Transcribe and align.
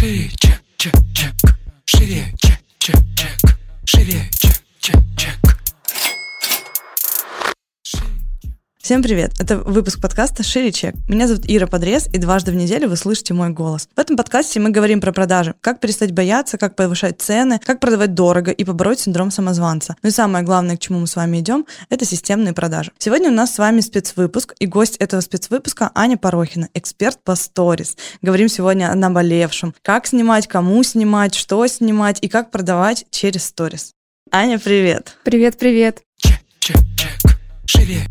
Шире, 0.00 0.30
чек, 0.40 0.62
чек, 0.78 0.94
чек. 1.12 1.34
Шире, 1.84 2.32
чек, 2.40 2.58
чек, 2.78 2.96
Всем 8.90 9.04
привет! 9.04 9.34
Это 9.38 9.56
выпуск 9.56 10.00
подкаста 10.00 10.42
«Шире 10.42 10.72
чек». 10.72 10.96
Меня 11.08 11.28
зовут 11.28 11.44
Ира 11.46 11.68
Подрез, 11.68 12.08
и 12.12 12.18
дважды 12.18 12.50
в 12.50 12.56
неделю 12.56 12.88
вы 12.88 12.96
слышите 12.96 13.32
мой 13.32 13.50
голос. 13.50 13.88
В 13.94 14.00
этом 14.00 14.16
подкасте 14.16 14.58
мы 14.58 14.70
говорим 14.70 15.00
про 15.00 15.12
продажи, 15.12 15.54
как 15.60 15.78
перестать 15.78 16.10
бояться, 16.10 16.58
как 16.58 16.74
повышать 16.74 17.22
цены, 17.22 17.60
как 17.64 17.78
продавать 17.78 18.14
дорого 18.14 18.50
и 18.50 18.64
побороть 18.64 18.98
синдром 18.98 19.30
самозванца. 19.30 19.94
Ну 20.02 20.08
и 20.08 20.10
самое 20.10 20.44
главное, 20.44 20.76
к 20.76 20.80
чему 20.80 20.98
мы 20.98 21.06
с 21.06 21.14
вами 21.14 21.38
идем, 21.38 21.66
это 21.88 22.04
системные 22.04 22.52
продажи. 22.52 22.90
Сегодня 22.98 23.30
у 23.30 23.32
нас 23.32 23.54
с 23.54 23.58
вами 23.58 23.78
спецвыпуск, 23.78 24.56
и 24.58 24.66
гость 24.66 24.96
этого 24.96 25.20
спецвыпуска 25.20 25.92
Аня 25.94 26.16
Порохина, 26.16 26.68
эксперт 26.74 27.22
по 27.22 27.36
сторис. 27.36 27.96
Говорим 28.22 28.48
сегодня 28.48 28.90
о 28.90 28.96
наболевшем. 28.96 29.72
Как 29.82 30.08
снимать, 30.08 30.48
кому 30.48 30.82
снимать, 30.82 31.36
что 31.36 31.64
снимать 31.68 32.18
и 32.22 32.28
как 32.28 32.50
продавать 32.50 33.06
через 33.12 33.44
сторис. 33.44 33.92
Аня, 34.32 34.58
привет! 34.58 35.16
Привет-привет! 35.22 36.02
Чек, 36.16 36.40
чек, 36.58 36.76
чек. 36.96 37.38
Шире, 37.66 38.08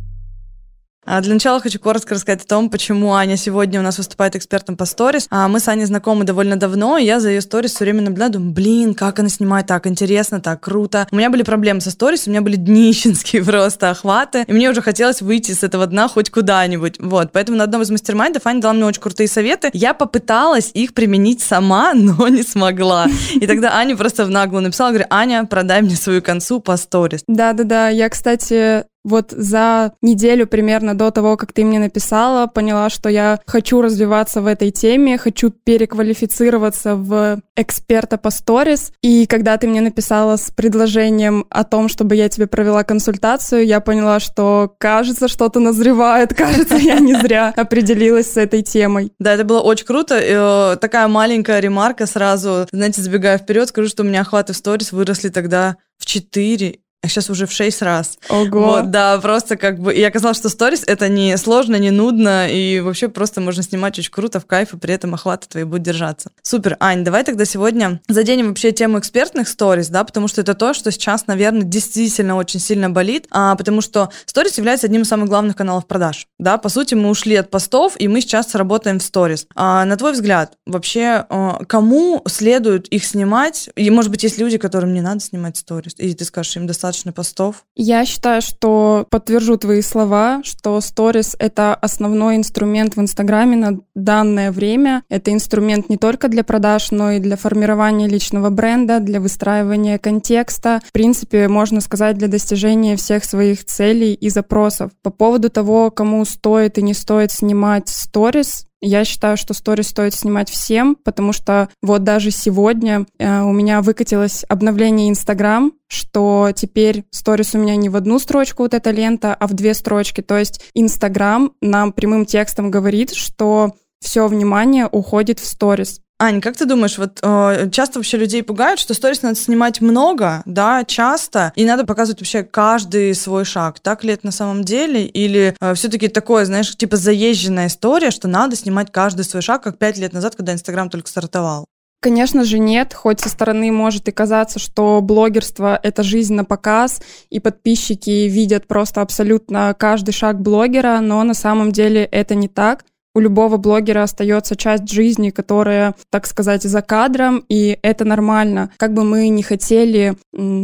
Для 1.09 1.33
начала 1.33 1.59
хочу 1.59 1.79
коротко 1.79 2.13
рассказать 2.13 2.43
о 2.43 2.47
том, 2.47 2.69
почему 2.69 3.13
Аня 3.13 3.35
сегодня 3.35 3.79
у 3.79 3.83
нас 3.83 3.97
выступает 3.97 4.35
экспертом 4.35 4.77
по 4.77 4.85
сторис. 4.85 5.25
А 5.31 5.47
Мы 5.47 5.59
с 5.59 5.67
Аней 5.67 5.85
знакомы 5.85 6.23
довольно 6.23 6.55
давно, 6.55 6.99
и 6.99 7.05
я 7.05 7.19
за 7.19 7.29
ее 7.29 7.41
сторис 7.41 7.73
все 7.73 7.85
время 7.85 8.03
наблюдаю, 8.03 8.33
думаю, 8.33 8.51
блин, 8.51 8.93
как 8.93 9.17
она 9.17 9.29
снимает 9.29 9.65
так 9.65 9.87
интересно, 9.87 10.39
так 10.39 10.61
круто. 10.61 11.07
У 11.09 11.15
меня 11.15 11.31
были 11.31 11.41
проблемы 11.41 11.81
со 11.81 11.89
сторис, 11.89 12.27
у 12.27 12.29
меня 12.29 12.41
были 12.41 12.57
днищенские 12.57 13.43
просто 13.49 13.89
охваты, 13.89 14.43
и 14.45 14.53
мне 14.53 14.69
уже 14.69 14.83
хотелось 14.83 15.23
выйти 15.23 15.51
с 15.51 15.63
этого 15.63 15.87
дна 15.87 16.07
хоть 16.07 16.29
куда-нибудь. 16.29 16.97
Вот, 16.99 17.31
поэтому 17.31 17.57
на 17.57 17.63
одном 17.63 17.81
из 17.81 17.89
мастер-майндов 17.89 18.45
Аня 18.45 18.61
дала 18.61 18.73
мне 18.75 18.85
очень 18.85 19.01
крутые 19.01 19.27
советы. 19.27 19.71
Я 19.73 19.95
попыталась 19.95 20.69
их 20.75 20.93
применить 20.93 21.41
сама, 21.41 21.93
но 21.95 22.27
не 22.27 22.43
смогла. 22.43 23.07
И 23.33 23.47
тогда 23.47 23.73
Аня 23.73 23.97
просто 23.97 24.25
в 24.25 24.29
наглую 24.29 24.61
написала, 24.61 24.89
говорю, 24.89 25.07
Аня, 25.09 25.45
продай 25.45 25.81
мне 25.81 25.95
свою 25.95 26.21
концу 26.21 26.59
по 26.59 26.77
сторис. 26.77 27.23
Да-да-да, 27.27 27.89
я, 27.89 28.09
кстати, 28.09 28.85
вот 29.03 29.31
за 29.31 29.93
неделю 30.01 30.47
примерно 30.47 30.93
до 30.93 31.11
того, 31.11 31.37
как 31.37 31.53
ты 31.53 31.63
мне 31.63 31.79
написала, 31.79 32.47
поняла, 32.47 32.89
что 32.89 33.09
я 33.09 33.39
хочу 33.45 33.81
развиваться 33.81 34.41
в 34.41 34.47
этой 34.47 34.71
теме, 34.71 35.17
хочу 35.17 35.51
переквалифицироваться 35.51 36.95
в 36.95 37.41
эксперта 37.55 38.17
по 38.17 38.29
сторис. 38.29 38.91
И 39.01 39.25
когда 39.25 39.57
ты 39.57 39.67
мне 39.67 39.81
написала 39.81 40.37
с 40.37 40.51
предложением 40.51 41.45
о 41.49 41.63
том, 41.63 41.89
чтобы 41.89 42.15
я 42.15 42.29
тебе 42.29 42.47
провела 42.47 42.83
консультацию, 42.83 43.65
я 43.65 43.79
поняла, 43.79 44.19
что 44.19 44.75
кажется, 44.77 45.27
что-то 45.27 45.59
назревает, 45.59 46.33
кажется, 46.37 46.75
я 46.75 46.99
не 46.99 47.15
зря 47.15 47.53
определилась 47.55 48.33
с 48.33 48.37
этой 48.37 48.61
темой. 48.61 49.11
Да, 49.19 49.33
это 49.33 49.43
было 49.43 49.59
очень 49.59 49.85
круто. 49.85 50.19
Э, 50.19 50.77
такая 50.77 51.07
маленькая 51.07 51.59
ремарка 51.59 52.05
сразу, 52.05 52.67
знаете, 52.71 53.01
забегая 53.01 53.37
вперед, 53.37 53.69
скажу, 53.69 53.87
что 53.87 54.03
у 54.03 54.05
меня 54.05 54.21
охваты 54.21 54.53
в 54.53 54.57
сторис 54.57 54.91
выросли 54.91 55.29
тогда 55.29 55.77
в 55.97 56.05
4 56.05 56.79
а 56.79 56.88
сейчас 57.07 57.29
уже 57.29 57.45
в 57.45 57.51
6 57.51 57.81
раз. 57.81 58.19
Ого. 58.29 58.59
Вот, 58.59 58.91
да, 58.91 59.17
просто 59.19 59.55
как 59.55 59.79
бы... 59.79 59.93
И 59.93 60.03
оказалось, 60.03 60.37
что 60.37 60.49
сторис— 60.49 60.83
это 60.87 61.07
не 61.07 61.37
сложно, 61.37 61.75
не 61.77 61.91
нудно, 61.91 62.49
и 62.49 62.79
вообще 62.81 63.07
просто 63.07 63.41
можно 63.41 63.63
снимать 63.63 63.97
очень 63.97 64.11
круто, 64.11 64.39
в 64.39 64.45
кайф, 64.45 64.73
и 64.73 64.77
при 64.77 64.93
этом 64.93 65.13
охваты 65.13 65.47
твои 65.47 65.63
будут 65.63 65.83
держаться. 65.83 66.31
Супер. 66.41 66.77
Ань, 66.79 67.03
давай 67.03 67.23
тогда 67.23 67.45
сегодня 67.45 68.01
заденем 68.07 68.49
вообще 68.49 68.71
тему 68.71 68.99
экспертных 68.99 69.47
сторис, 69.47 69.87
да, 69.87 70.03
потому 70.03 70.27
что 70.27 70.41
это 70.41 70.53
то, 70.53 70.73
что 70.73 70.91
сейчас, 70.91 71.27
наверное, 71.27 71.63
действительно 71.63 72.35
очень 72.35 72.59
сильно 72.59 72.89
болит, 72.89 73.27
а, 73.31 73.55
потому 73.55 73.81
что 73.81 74.09
сторис 74.25 74.57
является 74.57 74.87
одним 74.87 75.03
из 75.03 75.07
самых 75.07 75.29
главных 75.29 75.55
каналов 75.55 75.87
продаж, 75.87 76.27
да, 76.37 76.57
по 76.57 76.69
сути, 76.69 76.95
мы 76.95 77.09
ушли 77.09 77.35
от 77.35 77.49
постов, 77.49 77.93
и 77.97 78.07
мы 78.07 78.21
сейчас 78.21 78.53
работаем 78.55 78.99
в 78.99 79.03
сторис. 79.03 79.47
А, 79.55 79.85
на 79.85 79.95
твой 79.97 80.11
взгляд, 80.11 80.53
вообще, 80.65 81.25
а, 81.29 81.63
кому 81.65 82.21
следует 82.27 82.87
их 82.87 83.05
снимать? 83.05 83.69
И, 83.75 83.89
может 83.89 84.11
быть, 84.11 84.23
есть 84.23 84.37
люди, 84.37 84.57
которым 84.57 84.93
не 84.93 85.01
надо 85.01 85.21
снимать 85.21 85.57
сторис, 85.57 85.93
и 85.97 86.13
ты 86.13 86.25
скажешь, 86.25 86.55
им 86.57 86.67
достаточно 86.67 86.88
постов? 87.13 87.63
Я 87.75 88.05
считаю, 88.05 88.41
что 88.41 89.05
подтвержу 89.09 89.57
твои 89.57 89.81
слова, 89.81 90.41
что 90.43 90.79
сторис— 90.81 91.35
это 91.39 91.75
основной 91.75 92.35
инструмент 92.35 92.95
в 92.95 93.01
Инстаграме 93.01 93.55
на 93.55 93.79
данное 93.95 94.51
время. 94.51 95.03
Это 95.09 95.31
инструмент 95.31 95.89
не 95.89 95.97
только 95.97 96.27
для 96.27 96.43
продаж, 96.43 96.91
но 96.91 97.11
и 97.11 97.19
для 97.19 97.37
формирования 97.37 98.07
личного 98.07 98.49
бренда, 98.49 98.99
для 98.99 99.19
выстраивания 99.19 99.97
контекста. 99.97 100.81
В 100.85 100.91
принципе, 100.91 101.47
можно 101.47 101.81
сказать, 101.81 102.17
для 102.17 102.27
достижения 102.27 102.95
всех 102.95 103.23
своих 103.23 103.65
целей 103.65 104.13
и 104.13 104.29
запросов. 104.29 104.91
По 105.01 105.09
поводу 105.09 105.49
того, 105.49 105.91
кому 105.91 106.23
стоит 106.25 106.77
и 106.77 106.81
не 106.81 106.93
стоит 106.93 107.31
снимать 107.31 107.89
сторис, 107.89 108.65
я 108.81 109.03
считаю, 109.05 109.37
что 109.37 109.53
сторис 109.53 109.89
стоит 109.89 110.13
снимать 110.13 110.49
всем, 110.49 110.95
потому 110.95 111.33
что 111.33 111.69
вот 111.81 112.03
даже 112.03 112.31
сегодня 112.31 113.05
э, 113.17 113.41
у 113.41 113.51
меня 113.51 113.81
выкатилось 113.81 114.45
обновление 114.47 115.09
Инстаграм, 115.09 115.73
что 115.87 116.51
теперь 116.55 117.03
сторис 117.11 117.55
у 117.55 117.57
меня 117.57 117.75
не 117.75 117.89
в 117.89 117.95
одну 117.95 118.19
строчку 118.19 118.63
вот 118.63 118.73
эта 118.73 118.91
лента, 118.91 119.33
а 119.33 119.47
в 119.47 119.53
две 119.53 119.73
строчки. 119.73 120.21
То 120.21 120.37
есть 120.37 120.69
Инстаграм 120.73 121.51
нам 121.61 121.91
прямым 121.91 122.25
текстом 122.25 122.71
говорит, 122.71 123.11
что 123.11 123.73
все 123.99 124.27
внимание 124.27 124.87
уходит 124.87 125.39
в 125.39 125.45
сторис. 125.45 126.01
Ань, 126.21 126.41
как 126.41 126.57
ты 126.57 126.65
думаешь, 126.65 126.97
вот 126.97 127.19
э, 127.21 127.69
часто 127.71 127.99
вообще 127.99 128.17
людей 128.17 128.43
пугают, 128.43 128.81
что 128.81 128.93
сторис 128.93 129.21
надо 129.21 129.35
снимать 129.35 129.79
много, 129.79 130.43
да, 130.45 130.83
часто, 130.83 131.53
и 131.55 131.63
надо 131.63 131.85
показывать 131.85 132.19
вообще 132.19 132.43
каждый 132.43 133.15
свой 133.15 133.45
шаг. 133.45 133.79
Так 133.79 134.03
ли 134.03 134.11
это 134.11 134.25
на 134.25 134.33
самом 134.33 134.65
деле? 134.65 135.05
Или 135.05 135.55
э, 135.61 135.73
все-таки 135.75 136.09
такое, 136.09 136.43
знаешь, 136.43 136.75
типа 136.75 136.97
заезженная 136.97 137.67
история, 137.67 138.11
что 138.11 138.27
надо 138.27 138.57
снимать 138.57 138.91
каждый 138.91 139.23
свой 139.23 139.41
шаг, 139.41 139.63
как 139.63 139.77
пять 139.77 139.97
лет 139.97 140.11
назад, 140.11 140.35
когда 140.35 140.51
Инстаграм 140.51 140.89
только 140.89 141.07
стартовал? 141.07 141.65
Конечно 142.01 142.45
же 142.45 142.59
нет, 142.59 142.93
хоть 142.93 143.19
со 143.19 143.27
стороны 143.27 143.73
может 143.73 144.07
и 144.07 144.13
казаться, 144.13 144.57
что 144.57 145.01
блогерство— 145.01 145.77
это 145.83 146.01
жизнь 146.01 146.33
на 146.33 146.45
показ, 146.45 147.01
и 147.29 147.41
подписчики 147.41 148.27
видят 148.27 148.67
просто 148.67 149.01
абсолютно 149.01 149.75
каждый 149.77 150.13
шаг 150.13 150.39
блогера, 150.39 150.99
но 151.01 151.21
на 151.23 151.33
самом 151.33 151.73
деле 151.73 152.03
это 152.03 152.35
не 152.35 152.47
так 152.47 152.85
у 153.15 153.19
любого 153.19 153.57
блогера 153.57 154.03
остается 154.03 154.55
часть 154.55 154.89
жизни, 154.89 155.29
которая, 155.29 155.95
так 156.09 156.27
сказать, 156.27 156.63
за 156.63 156.81
кадром, 156.81 157.43
и 157.49 157.77
это 157.81 158.05
нормально. 158.05 158.71
Как 158.77 158.93
бы 158.93 159.03
мы 159.03 159.29
не 159.29 159.43
хотели, 159.43 160.15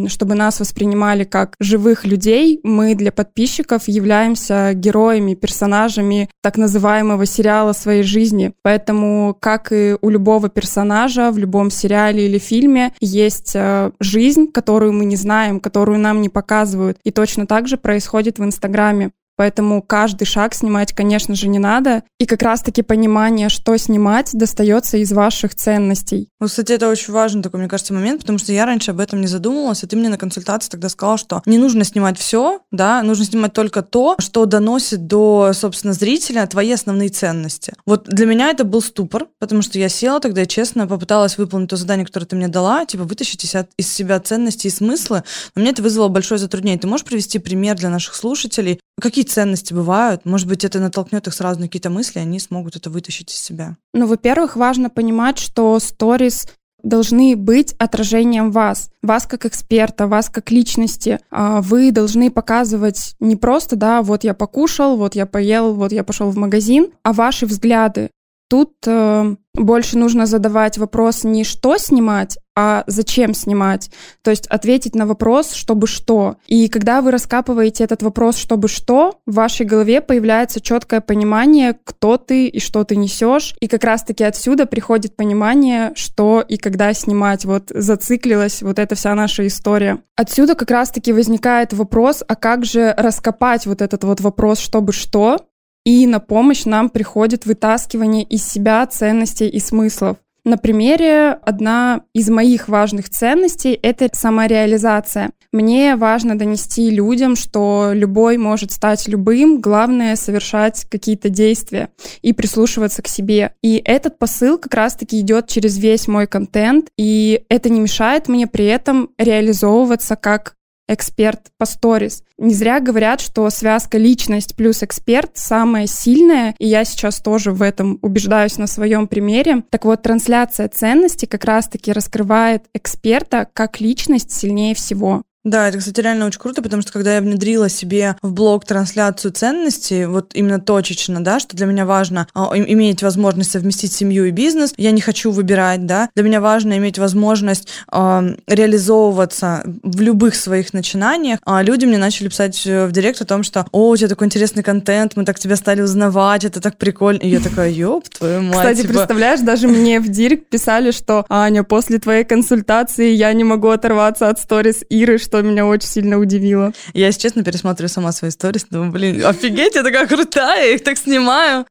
чтобы 0.07 0.35
нас 0.35 0.59
воспринимали 0.59 1.23
как 1.23 1.55
живых 1.59 2.05
людей, 2.05 2.59
мы 2.63 2.95
для 2.95 3.11
подписчиков 3.11 3.87
являемся 3.87 4.73
героями, 4.73 5.33
персонажами 5.33 6.29
так 6.41 6.57
называемого 6.57 7.25
сериала 7.25 7.73
своей 7.73 8.03
жизни. 8.03 8.53
Поэтому, 8.63 9.35
как 9.39 9.71
и 9.71 9.97
у 10.01 10.09
любого 10.09 10.49
персонажа 10.49 11.31
в 11.31 11.37
любом 11.37 11.71
сериале 11.71 12.27
или 12.27 12.37
фильме, 12.37 12.93
есть 12.99 13.55
э, 13.55 13.91
жизнь, 13.99 14.51
которую 14.51 14.93
мы 14.93 15.05
не 15.05 15.15
знаем, 15.15 15.59
которую 15.59 15.99
нам 15.99 16.21
не 16.21 16.29
показывают. 16.29 16.97
И 17.03 17.11
точно 17.11 17.47
так 17.47 17.67
же 17.67 17.77
происходит 17.77 18.39
в 18.39 18.43
Инстаграме. 18.43 19.11
Поэтому 19.37 19.81
каждый 19.81 20.25
шаг 20.25 20.53
снимать, 20.53 20.93
конечно 20.93 21.35
же, 21.35 21.47
не 21.47 21.59
надо. 21.59 22.03
И 22.19 22.25
как 22.25 22.41
раз-таки 22.41 22.81
понимание, 22.81 23.49
что 23.49 23.75
снимать, 23.77 24.29
достается 24.33 24.97
из 24.97 25.11
ваших 25.11 25.55
ценностей. 25.55 26.29
Ну, 26.39 26.47
кстати, 26.47 26.71
это 26.71 26.89
очень 26.89 27.13
важный 27.13 27.43
такой, 27.43 27.59
мне 27.59 27.69
кажется, 27.69 27.93
момент, 27.93 28.21
потому 28.21 28.37
что 28.37 28.53
я 28.53 28.65
раньше 28.65 28.91
об 28.91 28.99
этом 28.99 29.21
не 29.21 29.27
задумывалась, 29.27 29.83
и 29.83 29.87
ты 29.87 29.95
мне 29.95 30.09
на 30.09 30.17
консультации 30.17 30.69
тогда 30.69 30.89
сказала, 30.89 31.17
что 31.17 31.41
не 31.45 31.57
нужно 31.57 31.83
снимать 31.83 32.17
все, 32.17 32.61
да, 32.71 33.03
нужно 33.03 33.25
снимать 33.25 33.53
только 33.53 33.81
то, 33.81 34.15
что 34.19 34.45
доносит 34.45 35.07
до, 35.07 35.51
собственно, 35.53 35.93
зрителя 35.93 36.47
твои 36.47 36.71
основные 36.71 37.09
ценности. 37.09 37.73
Вот 37.85 38.05
для 38.05 38.25
меня 38.25 38.51
это 38.51 38.63
был 38.63 38.81
ступор, 38.81 39.27
потому 39.39 39.61
что 39.61 39.79
я 39.79 39.89
села 39.89 40.19
тогда 40.19 40.43
и 40.43 40.47
честно 40.47 40.87
попыталась 40.87 41.37
выполнить 41.37 41.69
то 41.69 41.77
задание, 41.77 42.05
которое 42.05 42.25
ты 42.25 42.35
мне 42.35 42.47
дала, 42.47 42.85
типа 42.85 43.03
вытащить 43.03 43.43
из 43.43 43.93
себя 43.93 44.19
ценности 44.19 44.67
и 44.67 44.69
смыслы, 44.69 45.23
но 45.55 45.61
мне 45.61 45.71
это 45.71 45.81
вызвало 45.81 46.07
большое 46.07 46.39
затруднение. 46.39 46.79
Ты 46.79 46.87
можешь 46.87 47.05
привести 47.05 47.39
пример 47.39 47.75
для 47.75 47.89
наших 47.89 48.15
слушателей, 48.15 48.79
какие 49.01 49.25
ценности 49.25 49.73
бывают? 49.73 50.25
Может 50.25 50.47
быть, 50.47 50.63
это 50.63 50.79
натолкнет 50.79 51.27
их 51.27 51.33
сразу 51.33 51.59
на 51.59 51.67
какие-то 51.67 51.89
мысли, 51.89 52.19
и 52.19 52.23
они 52.23 52.39
смогут 52.39 52.75
это 52.75 52.89
вытащить 52.89 53.31
из 53.31 53.37
себя. 53.37 53.77
Ну, 53.93 54.07
во-первых, 54.07 54.55
важно 54.55 54.89
понимать, 54.89 55.37
что 55.37 55.79
сторис 55.79 56.47
должны 56.85 57.35
быть 57.35 57.73
отражением 57.79 58.51
вас, 58.51 58.89
вас 59.01 59.25
как 59.25 59.45
эксперта, 59.45 60.07
вас 60.07 60.29
как 60.29 60.51
личности. 60.51 61.19
А, 61.31 61.61
вы 61.61 61.91
должны 61.91 62.29
показывать 62.29 63.15
не 63.19 63.35
просто, 63.35 63.75
да, 63.75 64.01
вот 64.01 64.23
я 64.23 64.33
покушал, 64.33 64.95
вот 64.95 65.15
я 65.15 65.25
поел, 65.25 65.73
вот 65.73 65.91
я 65.91 66.03
пошел 66.03 66.29
в 66.29 66.37
магазин, 66.37 66.91
а 67.03 67.11
ваши 67.11 67.47
взгляды. 67.47 68.11
Тут 68.47 68.73
э, 68.85 69.35
больше 69.55 69.97
нужно 69.97 70.27
задавать 70.27 70.77
вопрос 70.77 71.23
не 71.23 71.43
что 71.43 71.77
снимать, 71.77 72.37
а 72.55 72.83
зачем 72.87 73.33
снимать. 73.33 73.89
То 74.21 74.31
есть 74.31 74.47
ответить 74.47 74.95
на 74.95 75.05
вопрос, 75.05 75.53
чтобы 75.53 75.87
что. 75.87 76.37
И 76.47 76.69
когда 76.69 77.01
вы 77.01 77.11
раскапываете 77.11 77.83
этот 77.83 78.01
вопрос, 78.01 78.37
чтобы 78.37 78.67
что, 78.67 79.19
в 79.25 79.35
вашей 79.35 79.65
голове 79.65 80.01
появляется 80.01 80.61
четкое 80.61 81.01
понимание, 81.01 81.77
кто 81.83 82.17
ты 82.17 82.47
и 82.47 82.59
что 82.59 82.83
ты 82.83 82.95
несешь. 82.95 83.55
И 83.59 83.67
как 83.67 83.83
раз-таки 83.83 84.23
отсюда 84.23 84.65
приходит 84.65 85.15
понимание, 85.15 85.91
что 85.95 86.41
и 86.47 86.57
когда 86.57 86.93
снимать. 86.93 87.45
Вот 87.45 87.71
зациклилась 87.73 88.61
вот 88.61 88.79
эта 88.79 88.95
вся 88.95 89.13
наша 89.15 89.45
история. 89.45 89.99
Отсюда 90.15 90.55
как 90.55 90.71
раз-таки 90.71 91.11
возникает 91.11 91.73
вопрос, 91.73 92.23
а 92.25 92.35
как 92.35 92.63
же 92.63 92.93
раскопать 92.97 93.65
вот 93.65 93.81
этот 93.81 94.03
вот 94.05 94.21
вопрос, 94.21 94.59
чтобы 94.59 94.93
что, 94.93 95.45
и 95.85 96.07
на 96.07 96.19
помощь 96.19 96.65
нам 96.65 96.89
приходит 96.89 97.45
вытаскивание 97.45 98.23
из 98.23 98.43
себя 98.43 98.85
ценностей 98.87 99.47
и 99.47 99.59
смыслов. 99.59 100.17
На 100.45 100.57
примере 100.57 101.31
одна 101.41 102.01
из 102.13 102.29
моих 102.29 102.67
важных 102.67 103.09
ценностей— 103.09 103.79
это 103.81 104.09
самореализация. 104.13 105.31
Мне 105.51 105.95
важно 105.95 106.37
донести 106.37 106.91
людям, 106.91 107.35
что 107.35 107.89
любой 107.93 108.37
может 108.37 108.71
стать 108.71 109.07
любым, 109.07 109.59
главное— 109.59 110.15
совершать 110.17 110.85
какие-то 110.87 111.29
действия 111.29 111.89
и 112.21 112.31
прислушиваться 112.31 113.01
к 113.01 113.07
себе. 113.07 113.53
И 113.63 113.81
этот 113.83 114.19
посыл 114.19 114.59
как 114.59 114.75
раз-таки 114.75 115.19
идет 115.19 115.47
через 115.47 115.79
весь 115.79 116.07
мой 116.07 116.27
контент, 116.27 116.89
и 116.95 117.41
это 117.49 117.69
не 117.69 117.79
мешает 117.79 118.27
мне 118.27 118.45
при 118.45 118.65
этом 118.65 119.09
реализовываться 119.17 120.15
как 120.15 120.53
эксперт 120.87 121.51
по 121.57 121.65
сторис. 121.65 122.23
Не 122.37 122.53
зря 122.53 122.79
говорят, 122.79 123.21
что 123.21 123.49
связка 123.49 123.97
личность 123.97 124.55
плюс 124.55 124.83
эксперт 124.83 125.31
самая 125.35 125.87
сильная, 125.87 126.55
и 126.59 126.67
я 126.67 126.83
сейчас 126.83 127.21
тоже 127.21 127.51
в 127.51 127.61
этом 127.61 127.99
убеждаюсь 128.01 128.57
на 128.57 128.67
своем 128.67 129.07
примере. 129.07 129.63
Так 129.69 129.85
вот, 129.85 130.01
трансляция 130.01 130.67
ценностей 130.67 131.27
как 131.27 131.45
раз-таки 131.45 131.91
раскрывает 131.91 132.65
эксперта 132.73 133.47
как 133.53 133.79
личность 133.79 134.31
сильнее 134.31 134.75
всего. 134.75 135.23
Да, 135.45 135.69
это, 135.69 135.77
кстати, 135.77 136.01
реально 136.01 136.25
очень 136.25 136.39
круто, 136.39 136.63
потому 136.63 136.81
что 136.81 136.91
когда 136.91 137.15
я 137.15 137.21
внедрила 137.21 137.69
себе 137.69 138.17
в 138.23 138.33
блог 138.33 138.65
трансляцию 138.65 139.31
ценностей, 139.31 140.05
вот 140.05 140.31
именно 140.33 140.59
точечно, 140.59 141.23
да, 141.23 141.39
что 141.39 141.55
для 141.55 141.67
меня 141.67 141.85
важно 141.85 142.27
а, 142.33 142.51
иметь 142.55 143.03
возможность 143.03 143.51
совместить 143.51 143.93
семью 143.93 144.25
и 144.25 144.31
бизнес, 144.31 144.73
я 144.77 144.89
не 144.89 145.01
хочу 145.01 145.29
выбирать, 145.29 145.85
да, 145.85 146.09
для 146.15 146.23
меня 146.23 146.41
важно 146.41 146.75
иметь 146.77 146.97
возможность 146.97 147.67
а, 147.87 148.23
реализовываться 148.47 149.63
в 149.83 150.01
любых 150.01 150.33
своих 150.33 150.73
начинаниях. 150.73 151.37
А 151.45 151.61
люди 151.61 151.85
мне 151.85 151.99
начали 151.99 152.27
писать 152.27 152.65
э, 152.65 152.87
в 152.87 152.91
директ 152.91 153.21
о 153.21 153.25
том, 153.25 153.43
что, 153.43 153.67
о, 153.71 153.89
у 153.89 153.97
тебя 153.97 154.07
такой 154.07 154.25
интересный 154.25 154.63
контент, 154.63 155.15
мы 155.15 155.25
так 155.25 155.37
тебя 155.37 155.55
стали 155.55 155.81
узнавать, 155.81 156.43
это 156.43 156.59
так 156.59 156.77
прикольно. 156.77 157.19
И 157.19 157.29
я 157.29 157.39
такая, 157.39 157.69
ёб 157.69 158.09
твою 158.09 158.41
мать. 158.41 158.57
Кстати, 158.57 158.81
типа... 158.81 158.93
представляешь, 158.93 159.41
даже 159.41 159.67
мне 159.67 159.99
в 159.99 160.09
директ 160.09 160.49
писали, 160.49 160.89
что, 160.89 161.23
Аня, 161.29 161.63
после 161.63 161.99
твоей 161.99 162.23
консультации 162.23 163.11
я 163.11 163.31
не 163.33 163.43
могу 163.43 163.69
оторваться 163.69 164.29
от 164.29 164.39
сторис 164.39 164.83
Иры, 164.89 165.19
что 165.19 165.34
что 165.35 165.41
меня 165.41 165.65
очень 165.65 165.89
сильно 165.89 166.17
удивило. 166.17 166.71
Я, 166.93 167.07
если 167.07 167.19
честно, 167.19 167.43
пересматриваю 167.43 167.89
сама 167.89 168.13
свои 168.13 168.31
сторис, 168.31 168.65
думаю, 168.69 168.91
блин, 168.91 169.25
офигеть, 169.25 169.75
я 169.75 169.83
такая 169.83 170.07
крутая, 170.07 170.67
я 170.67 170.75
их 170.75 170.83
так 170.83 170.97
снимаю. 170.97 171.65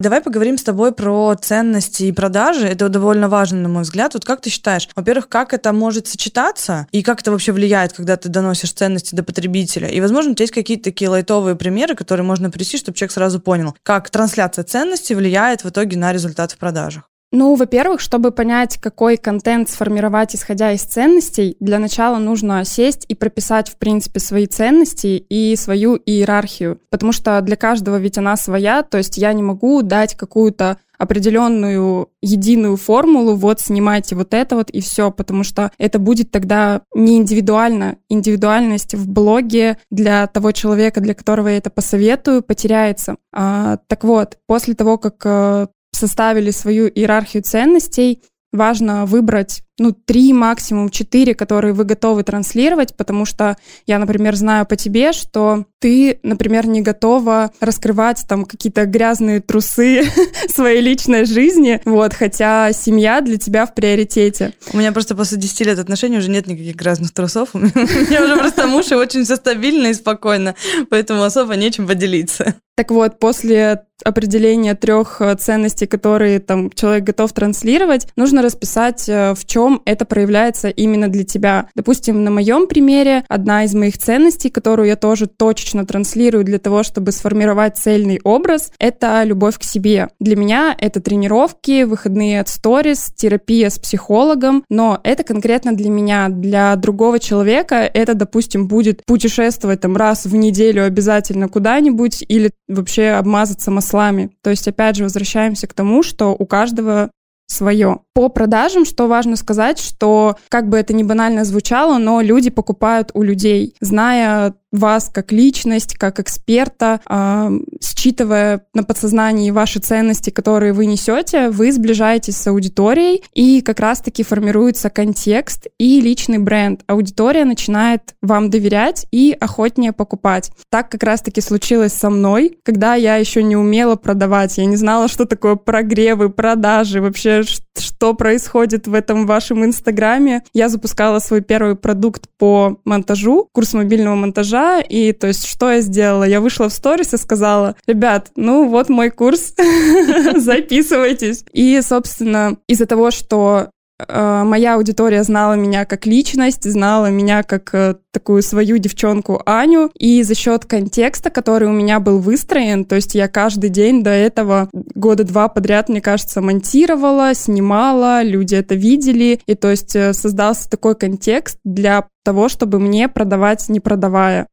Давай 0.00 0.20
поговорим 0.20 0.58
с 0.58 0.64
тобой 0.64 0.92
про 0.92 1.36
ценности 1.36 2.02
и 2.02 2.12
продажи. 2.12 2.66
Это 2.66 2.88
довольно 2.88 3.28
важно, 3.28 3.60
на 3.60 3.68
мой 3.68 3.84
взгляд. 3.84 4.14
Вот 4.14 4.24
как 4.24 4.40
ты 4.40 4.50
считаешь, 4.50 4.88
во-первых, 4.96 5.28
как 5.28 5.54
это 5.54 5.72
может 5.72 6.08
сочетаться 6.08 6.88
и 6.90 7.04
как 7.04 7.20
это 7.20 7.30
вообще 7.30 7.52
влияет, 7.52 7.92
когда 7.92 8.16
ты 8.16 8.28
доносишь 8.28 8.72
ценности 8.72 9.14
до 9.14 9.22
потребителя? 9.22 9.88
И, 9.88 10.00
возможно, 10.00 10.32
у 10.32 10.34
тебя 10.34 10.42
есть 10.42 10.52
какие-то 10.52 10.84
такие 10.84 11.08
лайтовые 11.08 11.54
примеры, 11.54 11.94
которые 11.94 12.26
можно 12.26 12.50
привести, 12.50 12.78
чтобы 12.78 12.98
человек 12.98 13.12
сразу 13.12 13.38
понял, 13.38 13.76
как 13.84 14.10
трансляция 14.10 14.64
ценностей 14.64 15.14
влияет 15.14 15.62
в 15.62 15.70
итоге 15.70 15.96
на 15.96 16.12
результат 16.12 16.50
в 16.50 16.58
продажах. 16.58 17.08
Ну, 17.36 17.56
во-первых, 17.56 18.00
чтобы 18.00 18.30
понять, 18.30 18.78
какой 18.78 19.16
контент 19.16 19.68
сформировать, 19.68 20.36
исходя 20.36 20.70
из 20.70 20.82
ценностей, 20.82 21.56
для 21.58 21.80
начала 21.80 22.18
нужно 22.18 22.64
сесть 22.64 23.06
и 23.08 23.16
прописать, 23.16 23.68
в 23.68 23.76
принципе, 23.76 24.20
свои 24.20 24.46
ценности 24.46 25.26
и 25.28 25.56
свою 25.56 25.96
иерархию. 25.96 26.78
Потому 26.90 27.10
что 27.10 27.40
для 27.40 27.56
каждого 27.56 27.96
ведь 27.96 28.18
она 28.18 28.36
своя, 28.36 28.84
то 28.84 28.98
есть 28.98 29.18
я 29.18 29.32
не 29.32 29.42
могу 29.42 29.82
дать 29.82 30.14
какую-то 30.14 30.78
определенную 30.96 32.08
единую 32.22 32.76
формулу, 32.76 33.34
вот 33.34 33.60
снимайте 33.60 34.14
вот 34.14 34.32
это 34.32 34.54
вот 34.54 34.70
и 34.70 34.80
все, 34.80 35.10
потому 35.10 35.42
что 35.42 35.72
это 35.76 35.98
будет 35.98 36.30
тогда 36.30 36.82
не 36.94 37.16
индивидуально. 37.16 37.96
Индивидуальность 38.08 38.94
в 38.94 39.08
блоге 39.10 39.78
для 39.90 40.28
того 40.28 40.52
человека, 40.52 41.00
для 41.00 41.14
которого 41.14 41.48
я 41.48 41.56
это 41.56 41.70
посоветую, 41.70 42.42
потеряется. 42.42 43.16
А, 43.32 43.78
так 43.88 44.04
вот, 44.04 44.38
после 44.46 44.74
того, 44.74 44.98
как 44.98 45.20
э, 45.24 45.66
составили 45.94 46.50
свою 46.50 46.88
иерархию 46.88 47.42
ценностей, 47.42 48.22
важно 48.52 49.06
выбрать 49.06 49.63
ну, 49.78 49.92
три, 49.92 50.32
максимум 50.32 50.88
четыре, 50.88 51.34
которые 51.34 51.74
вы 51.74 51.84
готовы 51.84 52.22
транслировать, 52.22 52.96
потому 52.96 53.24
что 53.24 53.56
я, 53.86 53.98
например, 53.98 54.36
знаю 54.36 54.66
по 54.66 54.76
тебе, 54.76 55.12
что 55.12 55.64
ты, 55.80 56.20
например, 56.22 56.66
не 56.66 56.80
готова 56.80 57.50
раскрывать 57.60 58.24
там 58.28 58.44
какие-то 58.44 58.86
грязные 58.86 59.40
трусы 59.40 60.04
своей 60.48 60.80
личной 60.80 61.24
жизни, 61.24 61.80
вот, 61.84 62.14
хотя 62.14 62.72
семья 62.72 63.20
для 63.20 63.36
тебя 63.36 63.66
в 63.66 63.74
приоритете. 63.74 64.54
У 64.72 64.76
меня 64.76 64.92
просто 64.92 65.14
после 65.14 65.38
10 65.38 65.66
лет 65.66 65.78
отношений 65.78 66.18
уже 66.18 66.30
нет 66.30 66.46
никаких 66.46 66.76
грязных 66.76 67.12
трусов, 67.12 67.50
у 67.54 67.58
меня 67.58 68.24
уже 68.24 68.36
просто 68.36 68.66
муж 68.66 68.92
и 68.92 68.94
очень 68.94 69.24
все 69.24 69.36
стабильно 69.36 69.88
и 69.88 69.94
спокойно, 69.94 70.54
поэтому 70.88 71.22
особо 71.24 71.56
нечем 71.56 71.86
поделиться. 71.86 72.54
Так 72.76 72.90
вот, 72.90 73.20
после 73.20 73.84
определения 74.04 74.74
трех 74.74 75.20
э, 75.20 75.36
ценностей, 75.36 75.86
которые 75.86 76.40
там 76.40 76.70
человек 76.72 77.04
готов 77.04 77.32
транслировать, 77.32 78.08
нужно 78.16 78.42
расписать, 78.42 79.08
э, 79.08 79.34
в 79.34 79.46
чем 79.46 79.63
чем 79.64 79.82
это 79.84 80.04
проявляется 80.04 80.68
именно 80.68 81.08
для 81.08 81.24
тебя. 81.24 81.68
Допустим, 81.74 82.22
на 82.24 82.30
моем 82.30 82.66
примере 82.66 83.24
одна 83.28 83.64
из 83.64 83.74
моих 83.74 83.98
ценностей, 83.98 84.50
которую 84.50 84.88
я 84.88 84.96
тоже 84.96 85.26
точечно 85.26 85.86
транслирую 85.86 86.44
для 86.44 86.58
того, 86.58 86.82
чтобы 86.82 87.12
сформировать 87.12 87.78
цельный 87.78 88.20
образ, 88.24 88.72
это 88.78 89.22
любовь 89.24 89.58
к 89.58 89.62
себе. 89.62 90.08
Для 90.20 90.36
меня 90.36 90.76
это 90.78 91.00
тренировки, 91.00 91.84
выходные 91.84 92.40
от 92.40 92.48
сторис, 92.48 93.12
терапия 93.16 93.70
с 93.70 93.78
психологом, 93.78 94.64
но 94.68 95.00
это 95.02 95.24
конкретно 95.24 95.74
для 95.74 95.90
меня. 95.90 96.28
Для 96.28 96.76
другого 96.76 97.18
человека 97.18 97.76
это, 97.76 98.14
допустим, 98.14 98.68
будет 98.68 99.02
путешествовать 99.06 99.80
там 99.80 99.96
раз 99.96 100.26
в 100.26 100.34
неделю 100.34 100.84
обязательно 100.84 101.48
куда-нибудь 101.48 102.24
или 102.28 102.50
вообще 102.68 103.10
обмазаться 103.10 103.70
маслами. 103.70 104.30
То 104.42 104.50
есть, 104.50 104.68
опять 104.68 104.96
же, 104.96 105.04
возвращаемся 105.04 105.66
к 105.66 105.74
тому, 105.74 106.02
что 106.02 106.34
у 106.38 106.46
каждого 106.46 107.10
свое. 107.46 108.00
По 108.14 108.28
продажам, 108.28 108.84
что 108.84 109.06
важно 109.06 109.36
сказать, 109.36 109.78
что 109.78 110.36
как 110.48 110.68
бы 110.68 110.78
это 110.78 110.94
ни 110.94 111.02
банально 111.02 111.44
звучало, 111.44 111.98
но 111.98 112.20
люди 112.20 112.50
покупают 112.50 113.10
у 113.14 113.22
людей, 113.22 113.74
зная 113.80 114.54
вас 114.74 115.10
как 115.12 115.32
личность, 115.32 115.94
как 115.94 116.20
эксперта, 116.20 117.00
э, 117.08 117.50
считывая 117.80 118.62
на 118.74 118.82
подсознании 118.82 119.50
ваши 119.50 119.78
ценности, 119.78 120.30
которые 120.30 120.72
вы 120.72 120.86
несете, 120.86 121.50
вы 121.50 121.72
сближаетесь 121.72 122.36
с 122.36 122.46
аудиторией, 122.46 123.22
и 123.34 123.60
как 123.60 123.80
раз-таки 123.80 124.22
формируется 124.22 124.90
контекст 124.90 125.68
и 125.78 126.00
личный 126.00 126.38
бренд. 126.38 126.82
Аудитория 126.86 127.44
начинает 127.44 128.14
вам 128.20 128.50
доверять 128.50 129.06
и 129.10 129.36
охотнее 129.38 129.92
покупать. 129.92 130.50
Так 130.70 130.90
как 130.90 131.02
раз-таки 131.02 131.40
случилось 131.40 131.92
со 131.92 132.10
мной, 132.10 132.58
когда 132.64 132.94
я 132.94 133.16
еще 133.16 133.42
не 133.42 133.56
умела 133.56 133.96
продавать, 133.96 134.58
я 134.58 134.66
не 134.66 134.76
знала, 134.76 135.08
что 135.08 135.24
такое 135.24 135.54
прогревы, 135.56 136.30
продажи, 136.30 137.00
вообще 137.00 137.42
что 137.42 137.63
происходит 138.12 138.86
в 138.86 138.94
этом 138.94 139.26
вашем 139.26 139.64
инстаграме. 139.64 140.42
Я 140.52 140.68
запускала 140.68 141.20
свой 141.20 141.40
первый 141.40 141.76
продукт 141.76 142.28
по 142.36 142.78
монтажу, 142.84 143.48
курс 143.52 143.72
мобильного 143.72 144.14
монтажа, 144.14 144.80
и 144.80 145.12
то 145.12 145.26
есть 145.26 145.46
что 145.46 145.70
я 145.70 145.80
сделала? 145.80 146.24
Я 146.24 146.40
вышла 146.40 146.68
в 146.68 146.72
сторис 146.72 147.14
и 147.14 147.16
сказала, 147.16 147.76
ребят, 147.86 148.30
ну 148.36 148.68
вот 148.68 148.90
мой 148.90 149.10
курс, 149.10 149.54
записывайтесь. 150.36 151.44
И, 151.52 151.80
собственно, 151.80 152.58
из-за 152.68 152.86
того, 152.86 153.10
что 153.10 153.70
моя 154.08 154.74
аудитория 154.74 155.22
знала 155.22 155.54
меня 155.54 155.84
как 155.84 156.06
личность, 156.06 156.70
знала 156.70 157.10
меня 157.10 157.42
как 157.42 157.74
э, 157.74 157.94
такую 158.12 158.42
свою 158.42 158.78
девчонку 158.78 159.40
Аню, 159.46 159.90
и 159.98 160.22
за 160.22 160.34
счет 160.34 160.64
контекста, 160.64 161.30
который 161.30 161.68
у 161.68 161.72
меня 161.72 162.00
был 162.00 162.18
выстроен, 162.18 162.84
то 162.84 162.96
есть 162.96 163.14
я 163.14 163.28
каждый 163.28 163.70
день 163.70 164.02
до 164.02 164.10
этого 164.10 164.68
года 164.72 165.24
два 165.24 165.48
подряд, 165.48 165.88
мне 165.88 166.00
кажется, 166.00 166.40
монтировала, 166.40 167.34
снимала, 167.34 168.22
люди 168.22 168.54
это 168.54 168.74
видели, 168.74 169.40
и 169.46 169.54
то 169.54 169.70
есть 169.70 169.94
э, 169.94 170.12
создался 170.12 170.68
такой 170.68 170.96
контекст 170.96 171.58
для 171.64 172.08
того, 172.24 172.48
чтобы 172.48 172.80
мне 172.80 173.08
продавать, 173.08 173.68
не 173.68 173.80
продавая. 173.80 174.48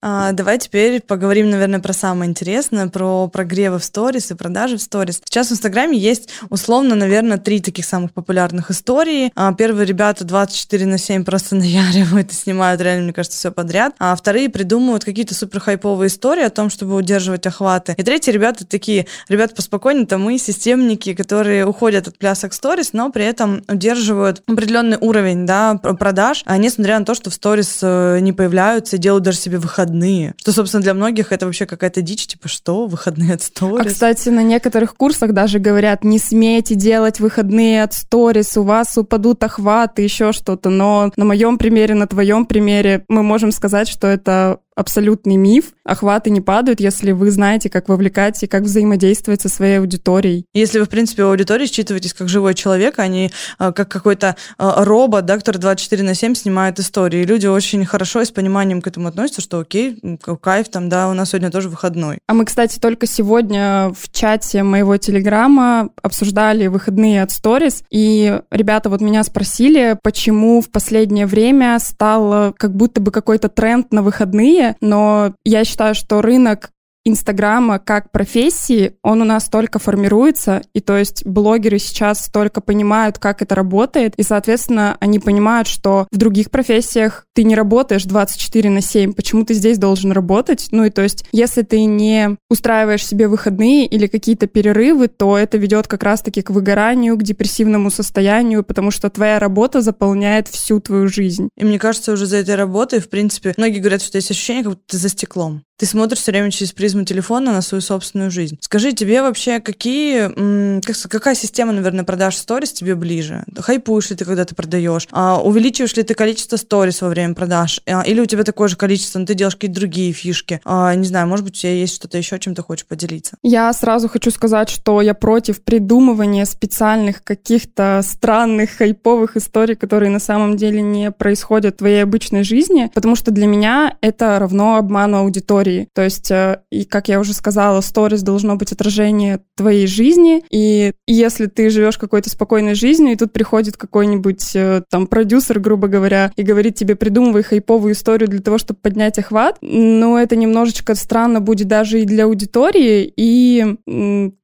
А, 0.00 0.30
давай 0.32 0.58
теперь 0.58 1.00
поговорим, 1.00 1.50
наверное, 1.50 1.80
про 1.80 1.92
самое 1.92 2.30
интересное, 2.30 2.86
про 2.86 3.26
прогревы 3.26 3.80
в 3.80 3.84
сторис 3.84 4.30
и 4.30 4.34
продажи 4.34 4.76
в 4.76 4.82
сторис. 4.82 5.20
Сейчас 5.24 5.48
в 5.48 5.52
Инстаграме 5.52 5.98
есть 5.98 6.28
условно, 6.50 6.94
наверное, 6.94 7.38
три 7.38 7.60
таких 7.60 7.84
самых 7.84 8.12
популярных 8.12 8.70
истории. 8.70 9.32
А, 9.34 9.52
первые 9.54 9.86
ребята 9.86 10.24
24 10.24 10.86
на 10.86 10.98
7 10.98 11.24
просто 11.24 11.56
наяривают 11.56 12.30
и 12.30 12.34
снимают 12.34 12.80
реально, 12.80 13.04
мне 13.04 13.12
кажется, 13.12 13.38
все 13.38 13.50
подряд. 13.50 13.94
А 13.98 14.14
вторые 14.14 14.48
придумывают 14.48 15.04
какие-то 15.04 15.34
супер 15.34 15.58
хайповые 15.58 16.08
истории 16.08 16.44
о 16.44 16.50
том, 16.50 16.70
чтобы 16.70 16.94
удерживать 16.94 17.46
охваты. 17.46 17.94
И 17.96 18.02
третьи 18.04 18.30
ребята 18.30 18.64
такие, 18.64 19.06
ребята 19.28 19.56
поспокойнее, 19.56 20.06
там 20.06 20.22
мы 20.22 20.38
системники, 20.38 21.14
которые 21.14 21.66
уходят 21.66 22.06
от 22.06 22.16
плясок 22.18 22.52
сторис, 22.52 22.92
но 22.92 23.10
при 23.10 23.24
этом 23.24 23.64
удерживают 23.68 24.42
определенный 24.46 24.98
уровень 25.00 25.44
да, 25.44 25.74
продаж, 25.74 26.42
а 26.46 26.56
несмотря 26.56 27.00
на 27.00 27.04
то, 27.04 27.14
что 27.14 27.30
в 27.30 27.34
сторис 27.34 27.80
э, 27.82 28.18
не 28.20 28.32
появляются 28.32 28.96
делают 28.98 29.24
даже 29.24 29.38
себе 29.38 29.58
выходные 29.58 29.87
выходные. 29.88 30.34
Что, 30.38 30.52
собственно, 30.52 30.82
для 30.82 30.94
многих 30.94 31.32
это 31.32 31.46
вообще 31.46 31.66
какая-то 31.66 32.02
дичь, 32.02 32.26
типа, 32.26 32.48
что, 32.48 32.86
выходные 32.86 33.34
от 33.34 33.42
сторис? 33.42 33.86
А, 33.86 33.88
кстати, 33.88 34.28
на 34.28 34.42
некоторых 34.42 34.94
курсах 34.94 35.32
даже 35.32 35.58
говорят, 35.58 36.04
не 36.04 36.18
смейте 36.18 36.74
делать 36.74 37.20
выходные 37.20 37.82
от 37.82 37.94
сторис, 37.94 38.56
у 38.56 38.62
вас 38.62 38.96
упадут 38.96 39.42
охваты, 39.42 40.02
еще 40.02 40.32
что-то. 40.32 40.70
Но 40.70 41.12
на 41.16 41.24
моем 41.24 41.58
примере, 41.58 41.94
на 41.94 42.06
твоем 42.06 42.46
примере 42.46 43.04
мы 43.08 43.22
можем 43.22 43.52
сказать, 43.52 43.88
что 43.88 44.06
это 44.06 44.58
абсолютный 44.78 45.36
миф. 45.36 45.72
Охваты 45.84 46.30
не 46.30 46.40
падают, 46.40 46.80
если 46.80 47.10
вы 47.10 47.30
знаете, 47.32 47.68
как 47.68 47.88
вовлекать 47.88 48.40
и 48.42 48.46
как 48.46 48.62
взаимодействовать 48.62 49.42
со 49.42 49.48
своей 49.48 49.80
аудиторией. 49.80 50.46
Если 50.54 50.78
вы, 50.78 50.84
в 50.84 50.88
принципе, 50.88 51.24
в 51.24 51.30
аудитории 51.30 51.66
считываетесь 51.66 52.14
как 52.14 52.28
живой 52.28 52.54
человек, 52.54 52.98
а 52.98 53.08
не 53.08 53.32
а, 53.58 53.72
как 53.72 53.88
какой-то 53.88 54.36
а, 54.56 54.84
робот, 54.84 55.26
да, 55.26 55.36
который 55.36 55.58
24 55.58 56.04
на 56.04 56.14
7 56.14 56.34
снимает 56.34 56.78
истории. 56.78 57.22
И 57.22 57.26
люди 57.26 57.46
очень 57.46 57.84
хорошо 57.84 58.22
и 58.22 58.24
с 58.24 58.30
пониманием 58.30 58.80
к 58.80 58.86
этому 58.86 59.08
относятся, 59.08 59.40
что 59.40 59.58
окей, 59.58 60.00
кайф 60.40 60.68
там, 60.68 60.88
да, 60.88 61.08
у 61.08 61.14
нас 61.14 61.30
сегодня 61.30 61.50
тоже 61.50 61.68
выходной. 61.68 62.18
А 62.28 62.34
мы, 62.34 62.44
кстати, 62.44 62.78
только 62.78 63.06
сегодня 63.06 63.92
в 63.98 64.12
чате 64.12 64.62
моего 64.62 64.96
телеграма 64.96 65.90
обсуждали 66.02 66.68
выходные 66.68 67.22
от 67.22 67.32
сторис, 67.32 67.82
и 67.90 68.40
ребята 68.52 68.90
вот 68.90 69.00
меня 69.00 69.24
спросили, 69.24 69.98
почему 70.04 70.60
в 70.60 70.70
последнее 70.70 71.26
время 71.26 71.78
стал 71.80 72.52
как 72.56 72.74
будто 72.76 73.00
бы 73.00 73.10
какой-то 73.10 73.48
тренд 73.48 73.92
на 73.92 74.02
выходные, 74.02 74.67
но 74.80 75.34
я 75.44 75.64
считаю, 75.64 75.94
что 75.94 76.22
рынок 76.22 76.70
Инстаграма 77.08 77.78
как 77.78 78.12
профессии, 78.12 78.96
он 79.02 79.22
у 79.22 79.24
нас 79.24 79.48
только 79.48 79.78
формируется, 79.78 80.62
и 80.74 80.80
то 80.80 80.96
есть 80.96 81.24
блогеры 81.26 81.78
сейчас 81.78 82.28
только 82.28 82.60
понимают, 82.60 83.18
как 83.18 83.42
это 83.42 83.54
работает, 83.54 84.14
и, 84.16 84.22
соответственно, 84.22 84.96
они 85.00 85.18
понимают, 85.18 85.68
что 85.68 86.06
в 86.10 86.16
других 86.16 86.50
профессиях 86.50 87.24
ты 87.34 87.44
не 87.44 87.54
работаешь 87.54 88.04
24 88.04 88.70
на 88.70 88.80
7, 88.80 89.14
почему 89.14 89.44
ты 89.44 89.54
здесь 89.54 89.78
должен 89.78 90.12
работать? 90.12 90.68
Ну 90.70 90.84
и 90.84 90.90
то 90.90 91.02
есть, 91.02 91.24
если 91.32 91.62
ты 91.62 91.84
не 91.84 92.36
устраиваешь 92.50 93.06
себе 93.06 93.28
выходные 93.28 93.86
или 93.86 94.06
какие-то 94.06 94.46
перерывы, 94.46 95.08
то 95.08 95.38
это 95.38 95.56
ведет 95.56 95.86
как 95.86 96.02
раз-таки 96.02 96.42
к 96.42 96.50
выгоранию, 96.50 97.16
к 97.16 97.22
депрессивному 97.22 97.90
состоянию, 97.90 98.62
потому 98.62 98.90
что 98.90 99.08
твоя 99.10 99.38
работа 99.38 99.80
заполняет 99.80 100.48
всю 100.48 100.80
твою 100.80 101.08
жизнь. 101.08 101.48
И 101.56 101.64
мне 101.64 101.78
кажется, 101.78 102.12
уже 102.12 102.26
за 102.26 102.36
этой 102.36 102.54
работой, 102.54 103.00
в 103.00 103.08
принципе, 103.08 103.54
многие 103.56 103.78
говорят, 103.78 104.02
что 104.02 104.18
есть 104.18 104.30
ощущение, 104.30 104.64
как 104.64 104.72
будто 104.72 104.84
ты 104.86 104.98
за 104.98 105.08
стеклом. 105.08 105.62
Ты 105.78 105.86
смотришь 105.86 106.18
все 106.18 106.32
время 106.32 106.50
через 106.50 106.72
призму 106.72 107.04
телефона 107.04 107.52
на 107.52 107.62
свою 107.62 107.80
собственную 107.80 108.32
жизнь. 108.32 108.58
Скажи, 108.60 108.92
тебе 108.92 109.22
вообще 109.22 109.60
какие, 109.60 110.80
как, 110.80 110.96
какая 111.08 111.36
система, 111.36 111.72
наверное, 111.72 112.04
продаж 112.04 112.36
сторис 112.36 112.72
тебе 112.72 112.96
ближе? 112.96 113.44
Хайпуешь 113.56 114.10
ли 114.10 114.16
ты, 114.16 114.24
когда 114.24 114.44
ты 114.44 114.56
продаешь? 114.56 115.06
А, 115.12 115.40
увеличиваешь 115.40 115.94
ли 115.94 116.02
ты 116.02 116.14
количество 116.14 116.56
сторис 116.56 117.00
во 117.00 117.08
время 117.08 117.34
продаж? 117.34 117.80
А, 117.86 118.02
или 118.02 118.18
у 118.20 118.26
тебя 118.26 118.42
такое 118.42 118.66
же 118.66 118.74
количество, 118.74 119.20
но 119.20 119.26
ты 119.26 119.34
делаешь 119.34 119.54
какие-то 119.54 119.78
другие 119.78 120.12
фишки? 120.12 120.60
А, 120.64 120.92
не 120.96 121.06
знаю, 121.06 121.28
может 121.28 121.44
быть, 121.44 121.54
у 121.54 121.60
тебя 121.60 121.72
есть 121.72 121.94
что-то 121.94 122.18
еще, 122.18 122.40
чем 122.40 122.56
ты 122.56 122.62
хочешь 122.62 122.84
поделиться? 122.84 123.36
Я 123.44 123.72
сразу 123.72 124.08
хочу 124.08 124.32
сказать, 124.32 124.70
что 124.70 125.00
я 125.00 125.14
против 125.14 125.62
придумывания 125.62 126.44
специальных 126.44 127.22
каких-то 127.22 128.00
странных 128.04 128.70
хайповых 128.70 129.36
историй, 129.36 129.76
которые 129.76 130.10
на 130.10 130.18
самом 130.18 130.56
деле 130.56 130.82
не 130.82 131.12
происходят 131.12 131.76
в 131.76 131.78
твоей 131.78 132.02
обычной 132.02 132.42
жизни, 132.42 132.90
потому 132.92 133.14
что 133.14 133.30
для 133.30 133.46
меня 133.46 133.96
это 134.00 134.40
равно 134.40 134.74
обману 134.74 135.18
аудитории 135.18 135.67
истории. 135.68 135.88
То 135.94 136.02
есть, 136.02 136.30
э, 136.30 136.62
и 136.70 136.84
как 136.84 137.08
я 137.08 137.20
уже 137.20 137.32
сказала, 137.32 137.80
сторис 137.80 138.22
должно 138.22 138.56
быть 138.56 138.72
отражение 138.72 139.40
твоей 139.56 139.86
жизни, 139.86 140.44
и 140.50 140.92
если 141.06 141.46
ты 141.46 141.70
живешь 141.70 141.98
какой-то 141.98 142.30
спокойной 142.30 142.74
жизнью, 142.74 143.12
и 143.12 143.16
тут 143.16 143.32
приходит 143.32 143.76
какой-нибудь 143.76 144.54
э, 144.54 144.82
там 144.90 145.06
продюсер, 145.06 145.60
грубо 145.60 145.88
говоря, 145.88 146.32
и 146.36 146.42
говорит 146.42 146.74
тебе, 146.74 146.96
придумывай 146.96 147.42
хайповую 147.42 147.94
историю 147.94 148.28
для 148.28 148.40
того, 148.40 148.58
чтобы 148.58 148.80
поднять 148.80 149.18
охват, 149.18 149.58
ну, 149.60 150.16
это 150.16 150.36
немножечко 150.36 150.94
странно 150.94 151.40
будет 151.40 151.68
даже 151.68 152.00
и 152.00 152.04
для 152.04 152.24
аудитории, 152.24 153.12
и 153.16 153.76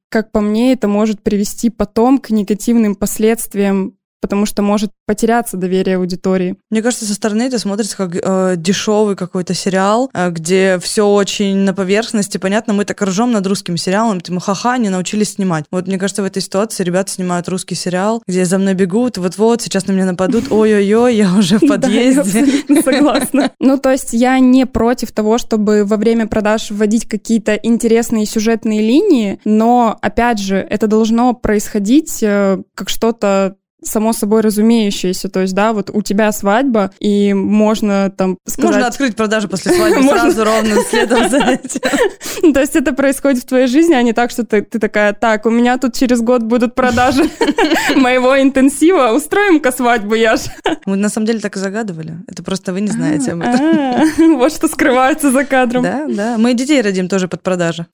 как 0.09 0.31
по 0.31 0.39
мне, 0.39 0.73
это 0.73 0.87
может 0.87 1.21
привести 1.21 1.69
потом 1.69 2.19
к 2.19 2.29
негативным 2.29 2.95
последствиям 2.95 3.95
потому 4.21 4.45
что 4.45 4.61
может 4.61 4.91
потеряться 5.05 5.57
доверие 5.57 5.97
аудитории. 5.97 6.55
Мне 6.69 6.81
кажется, 6.81 7.05
со 7.05 7.13
стороны 7.13 7.43
это 7.43 7.59
смотрится 7.59 7.97
как 7.97 8.15
э, 8.15 8.55
дешевый 8.57 9.15
какой-то 9.15 9.53
сериал, 9.53 10.09
э, 10.13 10.29
где 10.31 10.79
все 10.79 11.07
очень 11.07 11.57
на 11.57 11.73
поверхности. 11.73 12.37
Понятно, 12.37 12.73
мы 12.73 12.85
так 12.85 13.01
ржем 13.01 13.31
над 13.31 13.45
русским 13.47 13.77
сериалом, 13.77 14.21
мы 14.29 14.41
ха-ха, 14.41 14.77
не 14.77 14.89
научились 14.89 15.33
снимать. 15.33 15.65
Вот 15.71 15.87
мне 15.87 15.97
кажется, 15.97 16.21
в 16.21 16.25
этой 16.25 16.41
ситуации 16.41 16.83
ребята 16.83 17.11
снимают 17.11 17.47
русский 17.49 17.75
сериал, 17.75 18.23
где 18.27 18.45
за 18.45 18.57
мной 18.57 18.73
бегут, 18.73 19.17
вот-вот, 19.17 19.61
сейчас 19.61 19.87
на 19.87 19.91
меня 19.91 20.05
нападут, 20.05 20.51
ой-ой-ой, 20.51 21.15
я 21.15 21.33
уже 21.33 21.57
в 21.57 21.67
подъезде. 21.67 22.63
согласна. 22.83 23.51
Ну, 23.59 23.77
то 23.77 23.91
есть 23.91 24.13
я 24.13 24.39
не 24.39 24.65
против 24.65 25.11
того, 25.11 25.37
чтобы 25.37 25.85
во 25.85 25.97
время 25.97 26.27
продаж 26.27 26.71
вводить 26.71 27.07
какие-то 27.07 27.55
интересные 27.55 28.25
сюжетные 28.25 28.81
линии, 28.81 29.39
но, 29.45 29.97
опять 30.01 30.39
же, 30.39 30.57
это 30.57 30.87
должно 30.87 31.33
происходить 31.33 32.21
э, 32.21 32.61
как 32.75 32.89
что-то 32.89 33.55
само 33.83 34.13
собой 34.13 34.41
разумеющееся. 34.41 35.29
То 35.29 35.41
есть, 35.41 35.53
да, 35.53 35.73
вот 35.73 35.89
у 35.93 36.01
тебя 36.01 36.31
свадьба, 36.31 36.91
и 36.99 37.33
можно 37.33 38.11
там 38.15 38.37
сказать... 38.45 38.71
Можно 38.71 38.87
открыть 38.87 39.15
продажу 39.15 39.47
после 39.47 39.71
свадьбы 39.75 40.03
сразу 40.03 40.43
ровно 40.43 40.75
следом 40.89 41.29
за 41.29 41.37
этим. 41.37 42.53
То 42.53 42.59
есть 42.59 42.75
это 42.75 42.93
происходит 42.93 43.43
в 43.43 43.45
твоей 43.45 43.67
жизни, 43.67 43.93
а 43.93 44.01
не 44.01 44.13
так, 44.13 44.31
что 44.31 44.45
ты, 44.45 44.61
ты 44.61 44.79
такая, 44.79 45.13
так, 45.13 45.45
у 45.45 45.49
меня 45.49 45.77
тут 45.77 45.93
через 45.95 46.21
год 46.21 46.43
будут 46.43 46.75
продажи 46.75 47.23
моего 47.95 48.41
интенсива, 48.41 49.13
устроим-ка 49.13 49.71
свадьбу, 49.71 50.15
Яш. 50.15 50.41
Мы 50.85 50.95
на 50.95 51.09
самом 51.09 51.27
деле 51.27 51.39
так 51.39 51.55
и 51.55 51.59
загадывали. 51.59 52.17
Это 52.27 52.43
просто 52.43 52.73
вы 52.73 52.81
не 52.81 52.89
знаете 52.89 53.33
об 53.33 53.41
этом. 53.41 53.61
А, 53.61 54.03
вот 54.37 54.51
что 54.51 54.67
скрывается 54.67 55.31
за 55.31 55.45
кадром. 55.45 55.83
Да, 55.83 56.05
да. 56.07 56.37
Мы 56.37 56.53
детей 56.53 56.81
родим 56.81 57.07
тоже 57.07 57.27
под 57.27 57.41
продажи. 57.41 57.85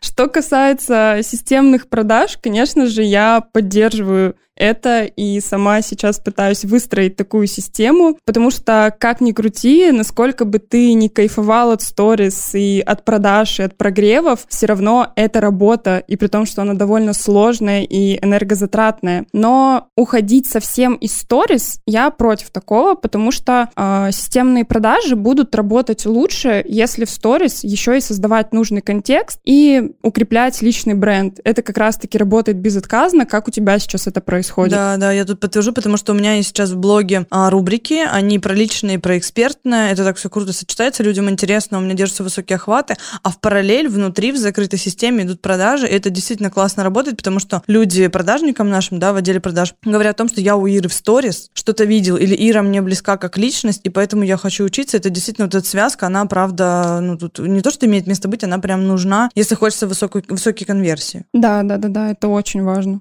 Что 0.00 0.28
касается 0.28 1.20
системных 1.22 1.88
продаж, 1.88 2.38
конечно 2.40 2.86
же, 2.86 3.02
я 3.02 3.40
поддерживаю 3.40 4.36
это 4.56 5.04
и 5.04 5.40
сама 5.40 5.82
сейчас 5.82 6.18
пытаюсь 6.18 6.64
выстроить 6.64 7.16
такую 7.16 7.46
систему, 7.46 8.18
потому 8.24 8.50
что, 8.50 8.94
как 8.98 9.20
ни 9.20 9.32
крути, 9.32 9.92
насколько 9.92 10.44
бы 10.44 10.58
ты 10.58 10.94
не 10.94 11.08
кайфовал 11.08 11.72
от 11.72 11.82
сторис 11.82 12.54
и 12.54 12.82
от 12.84 13.04
продаж, 13.04 13.60
и 13.60 13.64
от 13.64 13.76
прогревов, 13.76 14.46
все 14.48 14.66
равно 14.66 15.12
это 15.14 15.40
работа, 15.40 16.02
и 16.06 16.16
при 16.16 16.28
том, 16.28 16.46
что 16.46 16.62
она 16.62 16.74
довольно 16.74 17.12
сложная 17.12 17.82
и 17.82 18.18
энергозатратная. 18.24 19.26
Но 19.32 19.88
уходить 19.96 20.46
совсем 20.46 20.94
из 20.94 21.14
сторис 21.16 21.80
я 21.86 22.10
против 22.10 22.50
такого, 22.50 22.94
потому 22.94 23.30
что 23.30 23.68
э, 23.76 24.08
системные 24.12 24.64
продажи 24.64 25.16
будут 25.16 25.54
работать 25.54 26.06
лучше, 26.06 26.64
если 26.66 27.04
в 27.04 27.10
сторис 27.10 27.62
еще 27.62 27.98
и 27.98 28.00
создавать 28.00 28.52
нужный 28.52 28.80
контекст 28.80 29.38
и 29.44 29.92
укреплять 30.02 30.62
личный 30.62 30.94
бренд. 30.94 31.40
Это 31.44 31.62
как 31.62 31.76
раз-таки 31.76 32.16
работает 32.16 32.56
безотказно, 32.58 33.26
как 33.26 33.48
у 33.48 33.50
тебя 33.50 33.78
сейчас 33.78 34.06
это 34.06 34.20
происходит 34.20 34.45
происходит. 34.46 34.72
Да, 34.72 34.96
да, 34.96 35.12
я 35.12 35.24
тут 35.24 35.40
подтвержу, 35.40 35.72
потому 35.72 35.96
что 35.96 36.12
у 36.12 36.16
меня 36.16 36.34
есть 36.34 36.48
сейчас 36.48 36.70
в 36.70 36.76
блоге 36.76 37.26
а, 37.30 37.50
рубрики, 37.50 38.04
они 38.10 38.38
про 38.38 38.54
личные, 38.54 38.98
про 38.98 39.18
экспертное, 39.18 39.92
это 39.92 40.04
так 40.04 40.16
все 40.16 40.30
круто 40.30 40.52
сочетается, 40.52 41.02
людям 41.02 41.28
интересно, 41.28 41.78
у 41.78 41.80
меня 41.80 41.94
держатся 41.94 42.22
высокие 42.22 42.56
охваты, 42.56 42.96
а 43.22 43.30
в 43.30 43.40
параллель 43.40 43.88
внутри, 43.88 44.32
в 44.32 44.36
закрытой 44.36 44.78
системе 44.78 45.24
идут 45.24 45.40
продажи, 45.40 45.86
и 45.86 45.92
это 45.92 46.10
действительно 46.10 46.50
классно 46.50 46.84
работает, 46.84 47.16
потому 47.16 47.38
что 47.38 47.62
люди 47.66 48.06
продажникам 48.08 48.70
нашим, 48.70 48.98
да, 48.98 49.12
в 49.12 49.16
отделе 49.16 49.40
продаж, 49.40 49.74
говорят 49.82 50.16
о 50.16 50.18
том, 50.18 50.28
что 50.28 50.40
я 50.40 50.56
у 50.56 50.66
Иры 50.66 50.88
в 50.88 50.92
сторис 50.92 51.50
что-то 51.54 51.84
видел, 51.84 52.16
или 52.16 52.34
Ира 52.48 52.62
мне 52.62 52.82
близка 52.82 53.16
как 53.16 53.38
личность, 53.38 53.80
и 53.84 53.90
поэтому 53.90 54.22
я 54.22 54.36
хочу 54.36 54.64
учиться, 54.64 54.96
это 54.96 55.10
действительно 55.10 55.46
вот 55.46 55.54
эта 55.54 55.66
связка, 55.66 56.06
она, 56.06 56.24
правда, 56.26 57.00
ну, 57.02 57.18
тут 57.18 57.38
не 57.38 57.60
то, 57.60 57.70
что 57.70 57.86
имеет 57.86 58.06
место 58.06 58.28
быть, 58.28 58.44
она 58.44 58.58
прям 58.58 58.86
нужна, 58.86 59.30
если 59.34 59.54
хочется 59.54 59.86
высокую, 59.86 60.24
высокие 60.28 60.66
конверсии. 60.66 61.24
Да, 61.32 61.62
да, 61.62 61.76
да, 61.76 61.88
да, 61.88 62.10
это 62.10 62.28
очень 62.28 62.62
важно. 62.62 63.00